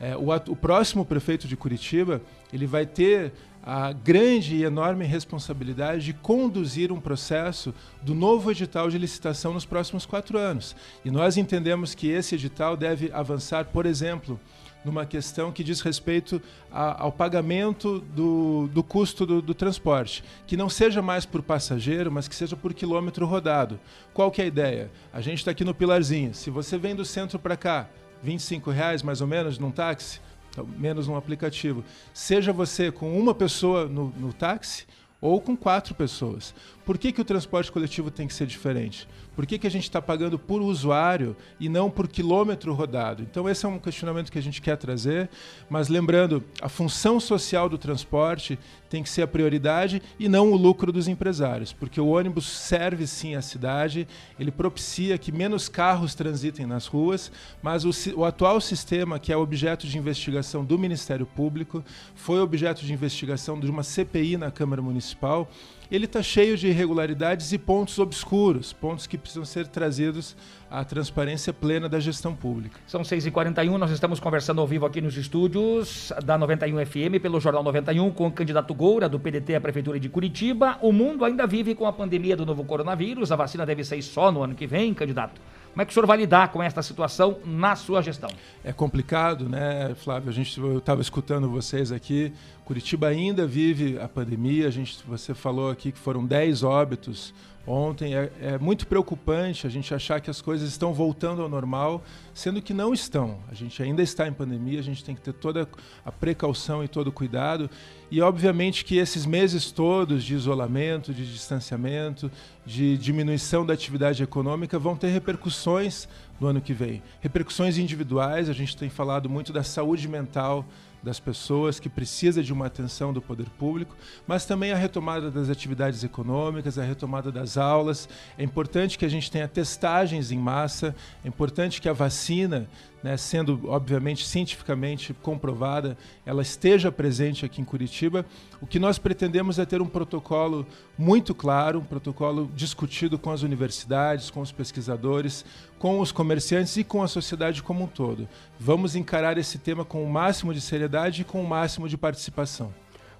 [0.00, 2.22] É, o, o próximo prefeito de Curitiba,
[2.52, 3.32] ele vai ter
[3.62, 9.66] a grande e enorme responsabilidade de conduzir um processo do novo edital de licitação nos
[9.66, 10.74] próximos quatro anos.
[11.04, 14.40] E nós entendemos que esse edital deve avançar, por exemplo,
[14.82, 16.40] numa questão que diz respeito
[16.72, 22.10] a, ao pagamento do, do custo do, do, transporte, que não seja mais por passageiro,
[22.10, 23.78] mas que seja por quilômetro rodado.
[24.14, 24.90] Qual que é a ideia?
[25.12, 26.32] A gente está aqui no Pilarzinho.
[26.32, 27.90] Se você vem do centro para cá,
[28.22, 31.84] 25 reais mais ou menos num táxi, então, menos um aplicativo.
[32.12, 34.86] Seja você com uma pessoa no, no táxi
[35.20, 36.54] ou com quatro pessoas.
[36.84, 39.06] Por que, que o transporte coletivo tem que ser diferente?
[39.40, 43.22] Por que, que a gente está pagando por usuário e não por quilômetro rodado?
[43.22, 45.30] Então, esse é um questionamento que a gente quer trazer,
[45.70, 48.58] mas lembrando, a função social do transporte
[48.90, 53.06] tem que ser a prioridade e não o lucro dos empresários, porque o ônibus serve
[53.06, 54.06] sim à cidade,
[54.38, 57.32] ele propicia que menos carros transitem nas ruas,
[57.62, 61.82] mas o, o atual sistema, que é objeto de investigação do Ministério Público,
[62.14, 65.50] foi objeto de investigação de uma CPI na Câmara Municipal
[65.90, 70.36] ele está cheio de irregularidades e pontos obscuros, pontos que precisam ser trazidos
[70.70, 72.78] à transparência plena da gestão pública.
[72.86, 77.64] São 6h41, nós estamos conversando ao vivo aqui nos estúdios da 91 FM, pelo Jornal
[77.64, 80.78] 91, com o candidato Goura, do PDT à Prefeitura de Curitiba.
[80.80, 84.30] O mundo ainda vive com a pandemia do novo coronavírus, a vacina deve sair só
[84.30, 85.40] no ano que vem, candidato.
[85.72, 88.30] Como é que o senhor vai lidar com esta situação na sua gestão?
[88.64, 90.28] É complicado, né, Flávio?
[90.28, 92.32] A gente, eu estava escutando vocês aqui.
[92.70, 94.68] Curitiba ainda vive a pandemia.
[94.68, 97.34] A gente, você falou aqui que foram 10 óbitos
[97.66, 98.14] ontem.
[98.14, 102.00] É, é, muito preocupante a gente achar que as coisas estão voltando ao normal,
[102.32, 103.40] sendo que não estão.
[103.50, 105.68] A gente ainda está em pandemia, a gente tem que ter toda
[106.04, 107.68] a precaução e todo o cuidado.
[108.08, 112.30] E obviamente que esses meses todos de isolamento, de distanciamento,
[112.64, 116.08] de diminuição da atividade econômica vão ter repercussões
[116.38, 117.02] no ano que vem.
[117.20, 120.64] Repercussões individuais, a gente tem falado muito da saúde mental
[121.02, 123.96] das pessoas, que precisa de uma atenção do poder público,
[124.26, 128.08] mas também a retomada das atividades econômicas, a retomada das aulas.
[128.36, 130.94] É importante que a gente tenha testagens em massa,
[131.24, 132.68] é importante que a vacina
[133.02, 138.26] né, sendo obviamente cientificamente comprovada, ela esteja presente aqui em Curitiba.
[138.60, 140.66] O que nós pretendemos é ter um protocolo
[140.98, 145.44] muito claro, um protocolo discutido com as universidades, com os pesquisadores,
[145.78, 148.28] com os comerciantes e com a sociedade como um todo.
[148.58, 152.72] Vamos encarar esse tema com o máximo de seriedade e com o máximo de participação.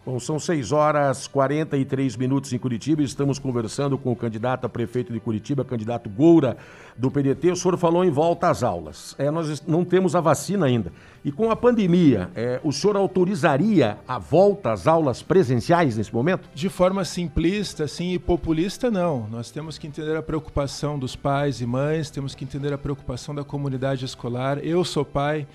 [0.04, 3.02] Bom, são 6 horas 43 minutos em Curitiba.
[3.02, 6.56] Estamos conversando com o candidato a prefeito de Curitiba, candidato Goura
[6.96, 7.50] do PDT.
[7.50, 9.14] O senhor falou em volta às aulas.
[9.18, 10.90] É, nós não temos a vacina ainda.
[11.22, 16.48] E com a pandemia, é, o senhor autorizaria a volta às aulas presenciais nesse momento?
[16.54, 19.28] De forma simplista, sim, e populista, não.
[19.28, 23.34] Nós temos que entender a preocupação dos pais e mães, temos que entender a preocupação
[23.34, 24.64] da comunidade escolar.
[24.64, 25.46] Eu sou pai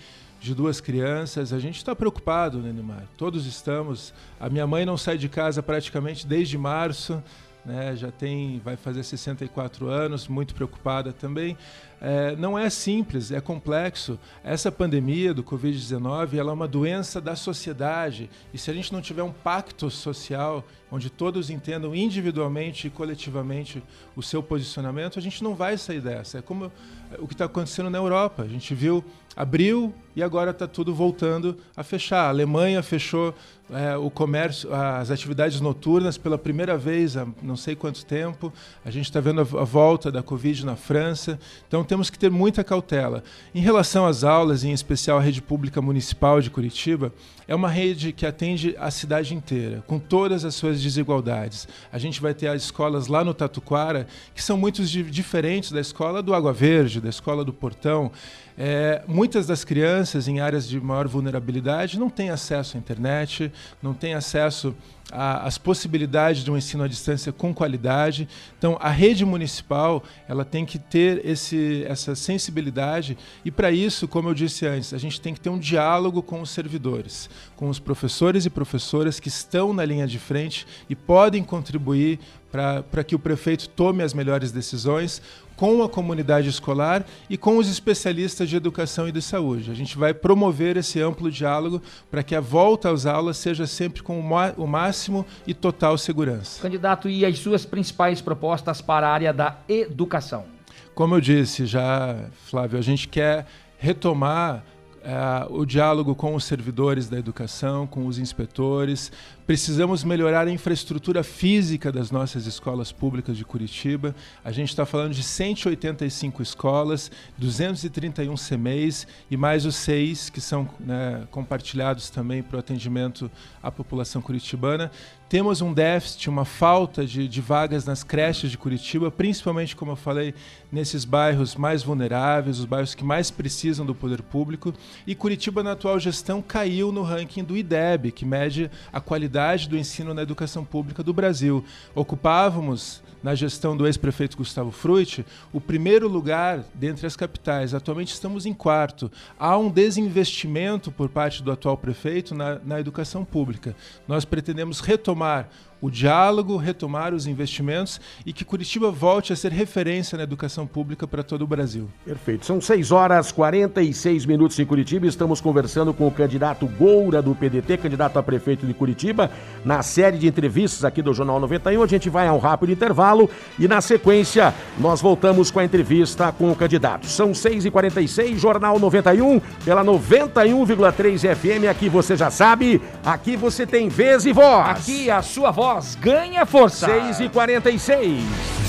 [0.45, 1.51] de duas crianças.
[1.51, 3.03] A gente está preocupado, né, Neymar?
[3.17, 4.13] Todos estamos.
[4.39, 7.21] A minha mãe não sai de casa praticamente desde março.
[7.65, 11.57] Né, já tem, vai fazer 64 anos, muito preocupada também.
[11.99, 14.19] É, não é simples, é complexo.
[14.43, 19.01] Essa pandemia do Covid-19 ela é uma doença da sociedade e se a gente não
[19.01, 23.81] tiver um pacto social onde todos entendam individualmente e coletivamente
[24.15, 26.37] o seu posicionamento, a gente não vai sair dessa.
[26.37, 26.71] É como
[27.17, 28.43] o que está acontecendo na Europa.
[28.43, 29.03] A gente viu
[29.35, 32.25] abriu e agora está tudo voltando a fechar.
[32.25, 33.33] A Alemanha fechou
[33.69, 38.53] é, o comércio, as atividades noturnas pela primeira vez há não sei quanto tempo.
[38.83, 41.39] A gente está vendo a, volta da Covid na França.
[41.67, 43.23] Então temos que ter muita cautela.
[43.53, 47.11] Em relação às aulas, em especial a rede pública municipal de Curitiba,
[47.47, 51.67] é uma rede que atende a cidade inteira, com todas as suas desigualdades.
[51.91, 56.23] A gente vai ter as escolas lá no Tatuquara, que são muito diferentes da escola
[56.23, 58.11] do Água Verde, da escola do Portão.
[58.57, 63.51] É, muitas das crianças crianças em áreas de maior vulnerabilidade não têm acesso à internet,
[63.81, 64.75] não têm acesso
[65.11, 68.27] às possibilidades de um ensino à distância com qualidade.
[68.57, 74.29] Então, a rede municipal ela tem que ter esse, essa sensibilidade e, para isso, como
[74.29, 77.79] eu disse antes, a gente tem que ter um diálogo com os servidores, com os
[77.79, 82.19] professores e professoras que estão na linha de frente e podem contribuir
[82.51, 85.21] para que o prefeito tome as melhores decisões
[85.55, 89.71] com a comunidade escolar e com os especialistas de educação e de saúde.
[89.71, 91.81] A gente vai promover esse amplo diálogo
[92.11, 96.61] para que a volta às aulas seja sempre com o máximo e total segurança.
[96.61, 100.45] Candidato, e as suas principais propostas para a área da educação?
[100.93, 103.45] Como eu disse já, Flávio, a gente quer
[103.77, 104.63] retomar
[105.05, 109.11] Uh, o diálogo com os servidores da educação, com os inspetores,
[109.45, 114.15] Precisamos melhorar a infraestrutura física das nossas escolas públicas de Curitiba.
[114.43, 120.67] A gente está falando de 185 escolas, 231 CMEs e mais os seis que são
[120.79, 123.29] né, compartilhados também para o atendimento
[123.61, 124.89] à população curitibana.
[125.27, 129.95] Temos um déficit, uma falta de, de, vagas nas creches de Curitiba, principalmente, como eu
[129.95, 130.35] falei,
[130.71, 134.71] nesses bairros mais vulneráveis, os bairros que mais precisam do poder público.
[135.05, 139.67] E Curitiba, na atual gestão, caiu no ranking do IDEB, que mede a qualidade qualidade
[139.67, 141.63] do ensino na educação pública do Brasil.
[141.93, 147.73] Ocupávamos, na gestão do ex-prefeito Gustavo Fruit, o primeiro lugar dentre as capitais.
[147.73, 149.11] Atualmente estamos em quarto.
[149.37, 153.75] Há um desinvestimento por parte do atual prefeito na, na educação pública.
[154.07, 155.49] Nós pretendemos retomar
[155.85, 161.05] o diálogo, retomar os investimentos e que Curitiba volte a ser referência na educação pública
[161.05, 161.87] para todo o Brasil.
[162.03, 162.43] Perfeito.
[162.43, 165.05] São 6 horas 46 minutos em Curitiba.
[165.05, 169.29] Estamos conversando com o candidato Goura do PDT, candidato a prefeito de Curitiba,
[169.63, 171.83] na série de entrevistas aqui do Jornal 91.
[171.83, 173.29] A gente vai a um rápido intervalo
[173.59, 177.05] e na sequência nós voltamos com a entrevista com o candidato.
[177.05, 181.69] São 6h46, Jornal 91, pela 91,3 FM.
[181.69, 184.67] Aqui você já sabe, aqui você tem vez e voz.
[184.67, 186.85] Aqui a sua voz voz ganha força.
[186.87, 188.23] 6 e 46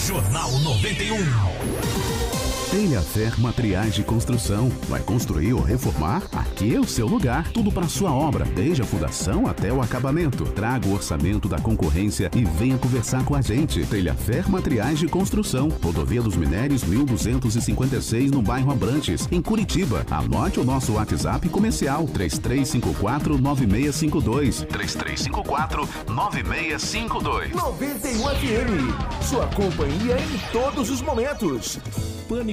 [0.07, 1.75] Jornal 91.
[2.70, 4.68] Telhafer Materiais de Construção.
[4.88, 6.22] Vai construir ou reformar?
[6.32, 7.50] Aqui é o seu lugar.
[7.52, 10.44] Tudo para sua obra, desde a fundação até o acabamento.
[10.46, 13.86] Traga o orçamento da concorrência e venha conversar com a gente.
[13.86, 15.68] Telhafer Materiais de Construção.
[15.82, 20.04] Rodovia dos Minérios 1256 no bairro Abrantes, em Curitiba.
[20.10, 24.66] Anote o nosso WhatsApp comercial 3354 9652.
[24.68, 27.52] 3354 9652.
[27.52, 29.22] 91 FM.
[29.22, 31.78] Sua companhia em todos os momentos.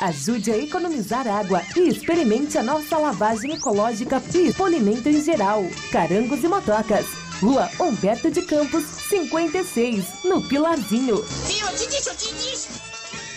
[0.00, 5.64] Ajude a economizar água e experimente a nossa lavagem ecológica e polimento em geral.
[5.90, 7.27] Carangos e motocas.
[7.40, 11.24] Rua Humberto de Campos, 56, no Pilarzinho.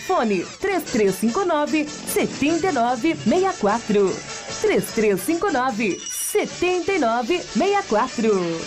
[0.06, 4.14] Fone 3359 7964.
[4.60, 8.60] 3359 7964.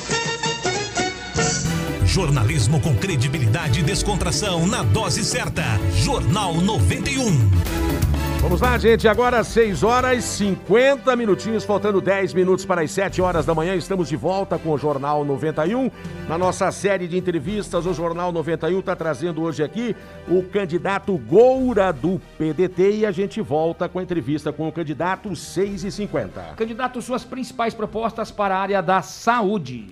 [2.06, 5.64] Jornalismo com credibilidade e descontração na dose certa.
[6.02, 8.15] Jornal 91.
[8.46, 9.08] Vamos lá, gente.
[9.08, 13.74] Agora 6 horas 50 minutinhos, faltando 10 minutos para as 7 horas da manhã.
[13.74, 15.90] Estamos de volta com o Jornal 91.
[16.30, 19.96] Na nossa série de entrevistas, o Jornal 91 está trazendo hoje aqui
[20.28, 25.36] o candidato Goura do PDT e a gente volta com a entrevista com o candidato
[25.36, 26.54] 6 e 50.
[26.56, 29.88] Candidato, suas principais propostas para a área da saúde.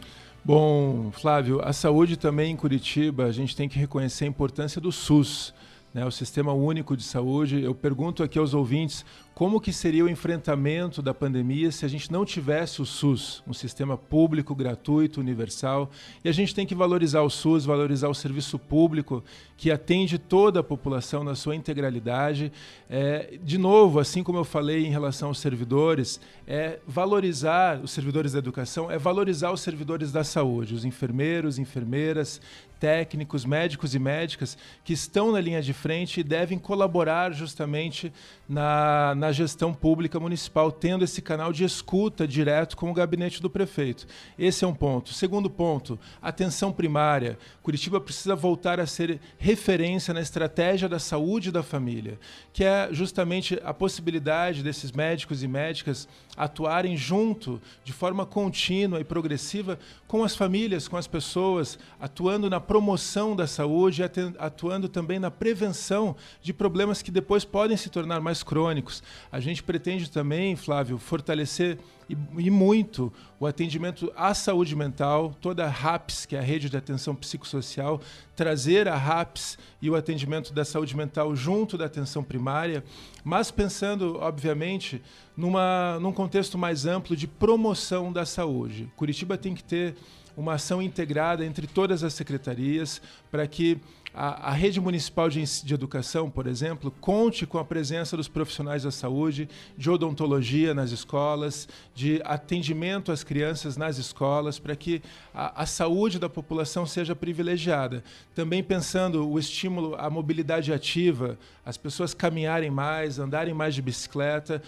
[0.45, 4.91] Bom, Flávio, a saúde também em Curitiba, a gente tem que reconhecer a importância do
[4.91, 5.55] SUS,
[5.93, 7.61] né, o Sistema Único de Saúde.
[7.61, 9.05] Eu pergunto aqui aos ouvintes
[9.43, 13.51] como que seria o enfrentamento da pandemia se a gente não tivesse o SUS, um
[13.51, 15.91] sistema público, gratuito, universal.
[16.23, 19.21] E a gente tem que valorizar o SUS, valorizar o serviço público
[19.57, 22.53] que atende toda a população na sua integralidade.
[22.89, 28.31] É, de novo, assim como eu falei em relação aos servidores, é valorizar os servidores
[28.31, 32.39] da educação, é valorizar os servidores da saúde, os enfermeiros, enfermeiras,
[32.83, 38.11] técnicos, médicos e médicas que estão na linha de frente e devem colaborar justamente
[38.47, 43.49] na, na gestão pública municipal, tendo esse canal de escuta direto com o gabinete do
[43.49, 44.05] prefeito.
[44.37, 45.13] Esse é um ponto.
[45.13, 47.37] Segundo ponto, atenção primária.
[47.61, 52.19] Curitiba precisa voltar a ser referência na estratégia da saúde da família,
[52.51, 59.03] que é justamente a possibilidade desses médicos e médicas atuarem junto, de forma contínua e
[59.03, 64.03] progressiva, com as famílias, com as pessoas, atuando na promoção da saúde,
[64.37, 69.03] atuando também na prevenção de problemas que depois podem se tornar mais crônicos.
[69.31, 71.77] A gente pretende também, Flávio, fortalecer
[72.09, 76.69] e, e, muito o atendimento à saúde mental, toda a RAPS, que é a rede
[76.69, 78.01] de atenção psicossocial,
[78.35, 82.83] trazer a RAPS e o atendimento da saúde mental junto da atenção primária,
[83.23, 85.01] mas pensando, obviamente,
[85.35, 88.91] numa, num contexto mais amplo de promoção da saúde.
[88.95, 89.95] Curitiba tem que ter
[90.35, 93.79] uma ação integrada entre todas as secretarias para que
[94.13, 98.83] a, a, rede municipal de, de, educação, por exemplo, conte com a presença dos profissionais
[98.83, 105.01] da saúde, de odontologia nas escolas, de atendimento às crianças nas escolas, para que
[105.33, 108.03] a, a saúde da população seja privilegiada.
[108.35, 114.61] Também pensando o estímulo à mobilidade ativa, as pessoas caminharem mais, andarem mais de bicicleta,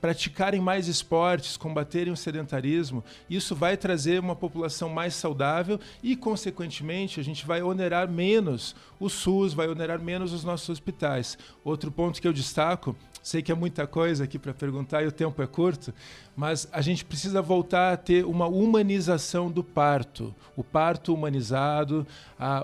[0.00, 7.18] praticarem mais esportes, combaterem o sedentarismo, isso vai trazer uma população mais saudável e, consequentemente,
[7.18, 11.38] a gente vai onerar menos o SUS, vai onerar menos os nossos hospitais.
[11.64, 12.94] Outro ponto que eu destaco
[13.26, 15.92] Sei que é muita coisa aqui para perguntar e o tempo é curto,
[16.36, 20.32] mas a gente precisa voltar a ter uma humanização do parto.
[20.54, 22.06] O parto humanizado,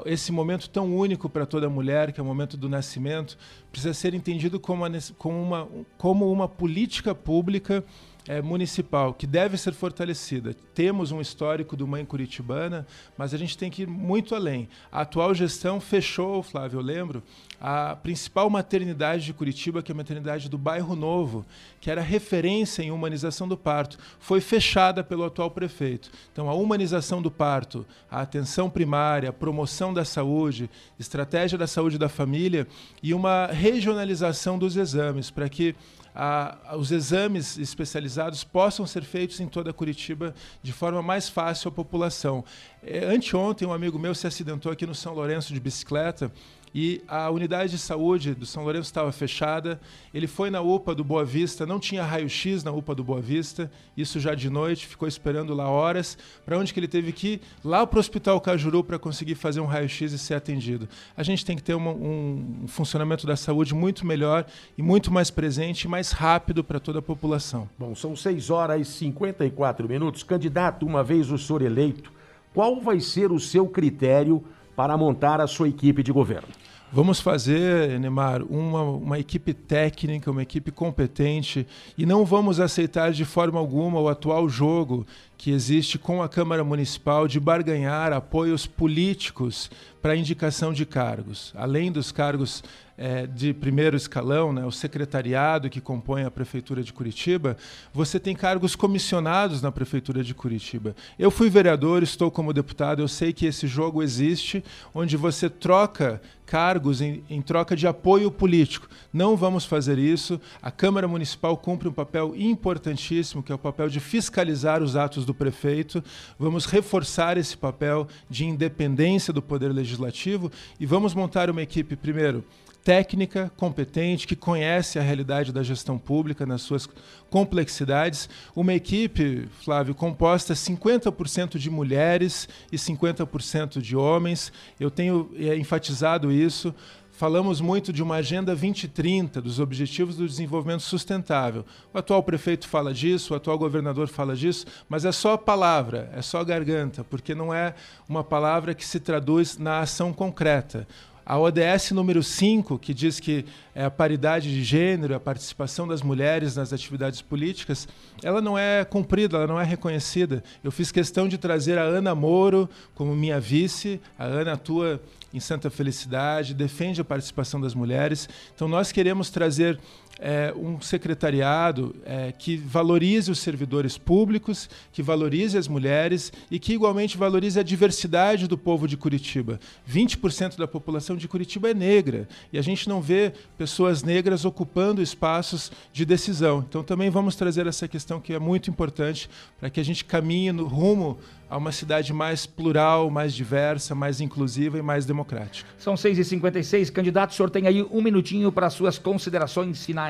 [0.06, 3.36] esse momento tão único para toda mulher, que é o momento do nascimento,
[3.72, 4.84] precisa ser entendido como
[5.18, 7.82] como uma, como uma política pública
[8.26, 10.54] é, municipal que deve ser fortalecida.
[10.74, 14.68] Temos um histórico do Mãe Curitibana, mas a gente tem que ir muito além.
[14.90, 17.22] A atual gestão fechou, Flávio, eu lembro,
[17.60, 21.44] a principal maternidade de Curitiba, que é a maternidade do Bairro Novo,
[21.80, 26.10] que era referência em humanização do parto, foi fechada pelo atual prefeito.
[26.32, 30.68] Então, a humanização do parto, a atenção primária, a promoção da saúde,
[30.98, 32.66] estratégia da saúde da família
[33.02, 35.74] e uma regionalização dos exames para que
[36.14, 41.72] a, os exames especializados possam ser feitos em toda Curitiba de forma mais fácil à
[41.72, 42.44] população.
[42.82, 46.30] É, anteontem, um amigo meu se acidentou aqui no São Lourenço de bicicleta
[46.74, 49.80] e a unidade de saúde do São Lourenço estava fechada.
[50.12, 53.70] Ele foi na UPA do Boa Vista, não tinha raio-x na UPA do Boa Vista,
[53.96, 56.16] isso já de noite, ficou esperando lá horas.
[56.44, 57.40] Para onde que ele teve que ir?
[57.64, 60.88] Lá para o Hospital Cajuru para conseguir fazer um raio-x e ser atendido.
[61.16, 64.46] A gente tem que ter uma, um funcionamento da saúde muito melhor
[64.76, 67.68] e muito mais presente e mais rápido para toda a população.
[67.78, 70.22] Bom, são 6 horas e 54 minutos.
[70.22, 72.12] Candidato, uma vez o senhor eleito,
[72.54, 74.42] qual vai ser o seu critério
[74.76, 76.48] para montar a sua equipe de governo?
[76.94, 81.66] Vamos fazer, Neymar, uma, uma equipe técnica, uma equipe competente
[81.96, 85.06] e não vamos aceitar de forma alguma o atual jogo
[85.38, 89.70] que existe com a Câmara Municipal de barganhar apoios políticos
[90.02, 91.52] para indicação de cargos.
[91.56, 92.62] Além dos cargos
[92.98, 97.56] é, de primeiro escalão, né, o secretariado que compõe a Prefeitura de Curitiba,
[97.92, 100.94] você tem cargos comissionados na Prefeitura de Curitiba.
[101.18, 104.62] Eu fui vereador, estou como deputado, eu sei que esse jogo existe,
[104.94, 106.20] onde você troca
[106.52, 108.86] cargos em, em, troca de apoio político.
[109.10, 110.38] Não vamos fazer isso.
[110.60, 115.24] A Câmara Municipal cumpre um papel importantíssimo, que é o papel de fiscalizar os atos
[115.24, 116.04] do prefeito.
[116.38, 122.44] Vamos reforçar esse papel de independência do Poder Legislativo e vamos montar uma equipe, primeiro,
[122.84, 126.88] técnica, competente, que conhece a realidade da gestão pública nas suas
[127.30, 128.28] complexidades.
[128.54, 134.52] Uma equipe, Flávio, composta 50% de mulheres e 50% de homens.
[134.78, 136.74] Eu tenho é, enfatizado isso.
[137.12, 141.64] Falamos muito de uma Agenda 2030, dos Objetivos do Desenvolvimento Sustentável.
[141.94, 146.22] O atual prefeito fala disso, o atual governador fala disso, mas é só palavra, é
[146.22, 147.74] só garganta, porque não é
[148.08, 150.88] uma palavra que se traduz na ação concreta.
[151.24, 153.44] A ODS número 5, que diz que
[153.74, 157.86] é a paridade de gênero, a participação das mulheres nas atividades políticas,
[158.22, 160.42] ela não é cumprida, ela não é reconhecida.
[160.62, 164.00] Eu fiz questão de trazer a Ana Moro como minha vice.
[164.18, 165.00] A Ana atua
[165.32, 168.28] em Santa Felicidade, defende a participação das mulheres.
[168.54, 169.78] Então, nós queremos trazer
[170.18, 176.72] é, um secretariado é, que valorize os servidores públicos, que valorize as mulheres e que
[176.72, 179.58] igualmente valorize a diversidade do povo de Curitiba.
[179.90, 185.02] 20% da população de Curitiba é negra e a gente não vê pessoas negras ocupando
[185.02, 186.64] espaços de decisão.
[186.68, 190.52] Então também vamos trazer essa questão que é muito importante para que a gente caminhe
[190.52, 191.18] no rumo
[191.52, 195.68] a uma cidade mais plural, mais diversa, mais inclusiva e mais democrática.
[195.76, 196.90] São 6h56.
[196.90, 200.01] Candidato, o senhor tem aí um minutinho para suas considerações finais.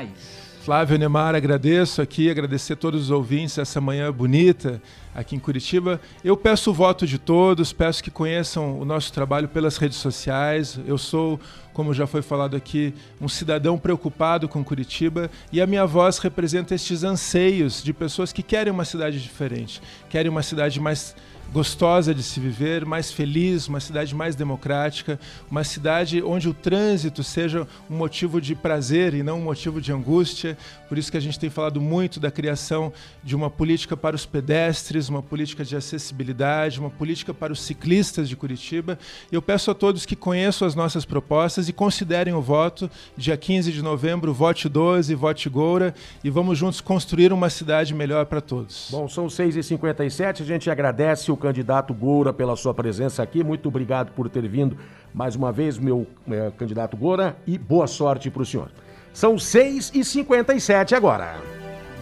[0.63, 4.81] Flávio Neymar, agradeço aqui, agradecer a todos os ouvintes essa manhã bonita
[5.13, 5.99] aqui em Curitiba.
[6.23, 10.79] Eu peço o voto de todos, peço que conheçam o nosso trabalho pelas redes sociais.
[10.87, 11.37] Eu sou,
[11.73, 16.73] como já foi falado aqui, um cidadão preocupado com Curitiba e a minha voz representa
[16.73, 21.13] estes anseios de pessoas que querem uma cidade diferente, querem uma cidade mais
[21.53, 25.19] gostosa de se viver, mais feliz, uma cidade mais democrática,
[25.51, 29.91] uma cidade onde o trânsito seja um motivo de prazer e não um motivo de
[29.91, 30.57] angústia.
[30.89, 32.91] Por isso que a gente tem falado muito da criação
[33.23, 38.27] de uma política para os pedestres, uma política de acessibilidade, uma política para os ciclistas
[38.27, 38.97] de Curitiba.
[39.31, 42.89] E eu peço a todos que conheçam as nossas propostas e considerem o voto.
[43.15, 45.93] Dia 15 de novembro, vote 12, vote Goura
[46.23, 48.87] e vamos juntos construir uma cidade melhor para todos.
[48.89, 53.43] Bom, são 6h57, a gente agradece o candidato Goura, pela sua presença aqui.
[53.43, 54.77] Muito obrigado por ter vindo
[55.13, 58.71] mais uma vez, meu é, candidato Goura, e boa sorte para o senhor.
[59.11, 61.35] São 6h57 agora.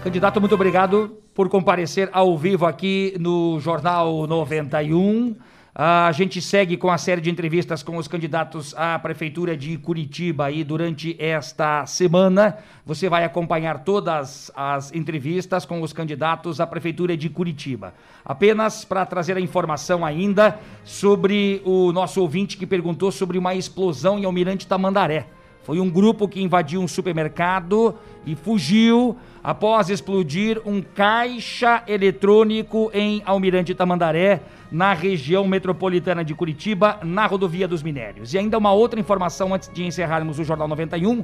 [0.03, 5.35] Candidato, muito obrigado por comparecer ao vivo aqui no Jornal 91.
[5.74, 10.47] A gente segue com a série de entrevistas com os candidatos à Prefeitura de Curitiba
[10.47, 12.57] aí durante esta semana.
[12.86, 17.93] Você vai acompanhar todas as entrevistas com os candidatos à Prefeitura de Curitiba.
[18.26, 24.19] Apenas para trazer a informação ainda sobre o nosso ouvinte que perguntou sobre uma explosão
[24.19, 25.28] em Almirante Tamandaré.
[25.63, 27.95] Foi um grupo que invadiu um supermercado
[28.26, 36.99] e fugiu após explodir um caixa eletrônico em Almirante Tamandaré, na região metropolitana de Curitiba,
[37.03, 38.33] na rodovia dos Minérios.
[38.33, 41.23] E ainda uma outra informação antes de encerrarmos o Jornal 91: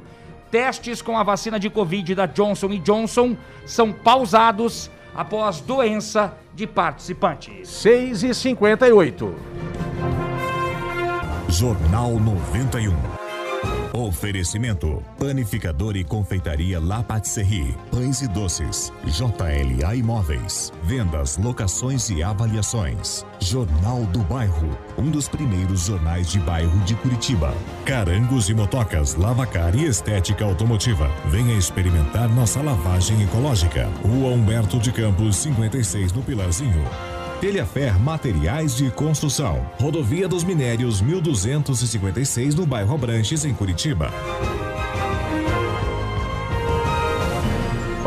[0.50, 7.68] testes com a vacina de Covid da Johnson Johnson são pausados após doença de participantes.
[7.68, 9.34] 6 e 58
[11.48, 13.27] Jornal 91.
[13.92, 17.74] Oferecimento: Panificador e Confeitaria La Patisserie.
[17.90, 18.92] Pães e doces.
[19.04, 20.72] JLA Imóveis.
[20.84, 23.24] Vendas, locações e avaliações.
[23.40, 24.76] Jornal do Bairro.
[24.96, 27.54] Um dos primeiros jornais de bairro de Curitiba.
[27.84, 31.10] Carangos e motocas, lavacar e estética automotiva.
[31.26, 33.88] Venha experimentar nossa lavagem ecológica.
[34.02, 37.17] Rua Humberto de Campos, 56 no Pilarzinho.
[37.40, 39.64] Telhafer Materiais de Construção.
[39.78, 44.12] Rodovia dos Minérios 1256 no bairro Abranches, em Curitiba.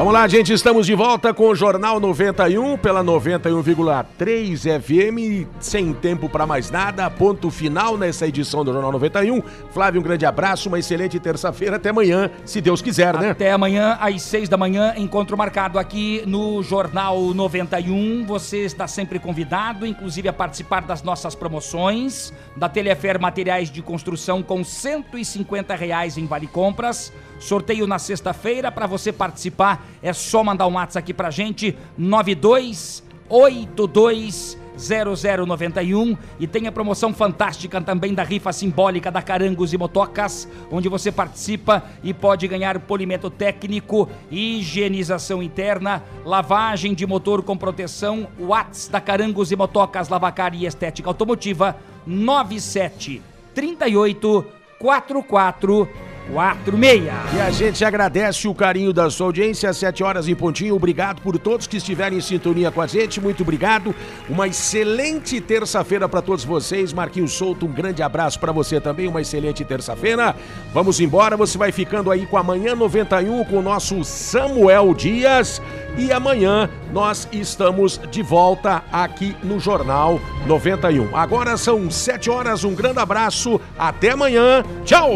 [0.01, 6.27] Vamos lá, gente, estamos de volta com o Jornal 91 pela 91,3 FM, sem tempo
[6.27, 9.43] para mais nada, ponto final nessa edição do Jornal 91.
[9.69, 13.29] Flávio, um grande abraço, uma excelente terça-feira, até amanhã, se Deus quiser, né?
[13.29, 18.25] Até amanhã, às seis da manhã, encontro marcado aqui no Jornal 91.
[18.25, 24.41] Você está sempre convidado, inclusive a participar das nossas promoções da Telefer Materiais de Construção
[24.41, 27.13] com 150 reais em Vale Compras.
[27.41, 28.71] Sorteio na sexta-feira.
[28.71, 36.67] Para você participar, é só mandar um WhatsApp aqui pra gente: 9282 0091 e tem
[36.67, 42.13] a promoção fantástica também da rifa simbólica da Carangos e Motocas, onde você participa e
[42.13, 49.55] pode ganhar polimento técnico, higienização interna, lavagem de motor com proteção, Whats da Carangos e
[49.55, 53.21] Motocas, lavacar e estética automotiva 97
[53.53, 54.45] 38
[54.79, 57.11] 44 46.
[57.35, 60.75] E a gente agradece o carinho da sua audiência, às 7 horas em pontinho.
[60.75, 63.19] Obrigado por todos que estiverem em sintonia com a gente.
[63.19, 63.93] Muito obrigado.
[64.29, 66.93] Uma excelente terça-feira para todos vocês.
[66.93, 69.07] Marquinhos Souto, um grande abraço para você também.
[69.07, 70.35] Uma excelente terça-feira.
[70.73, 71.35] Vamos embora.
[71.37, 75.61] Você vai ficando aí com amanhã 91 com o nosso Samuel Dias.
[75.97, 81.15] E amanhã nós estamos de volta aqui no Jornal 91.
[81.15, 82.63] Agora são 7 horas.
[82.63, 83.59] Um grande abraço.
[83.77, 84.63] Até amanhã.
[84.85, 85.11] Tchau.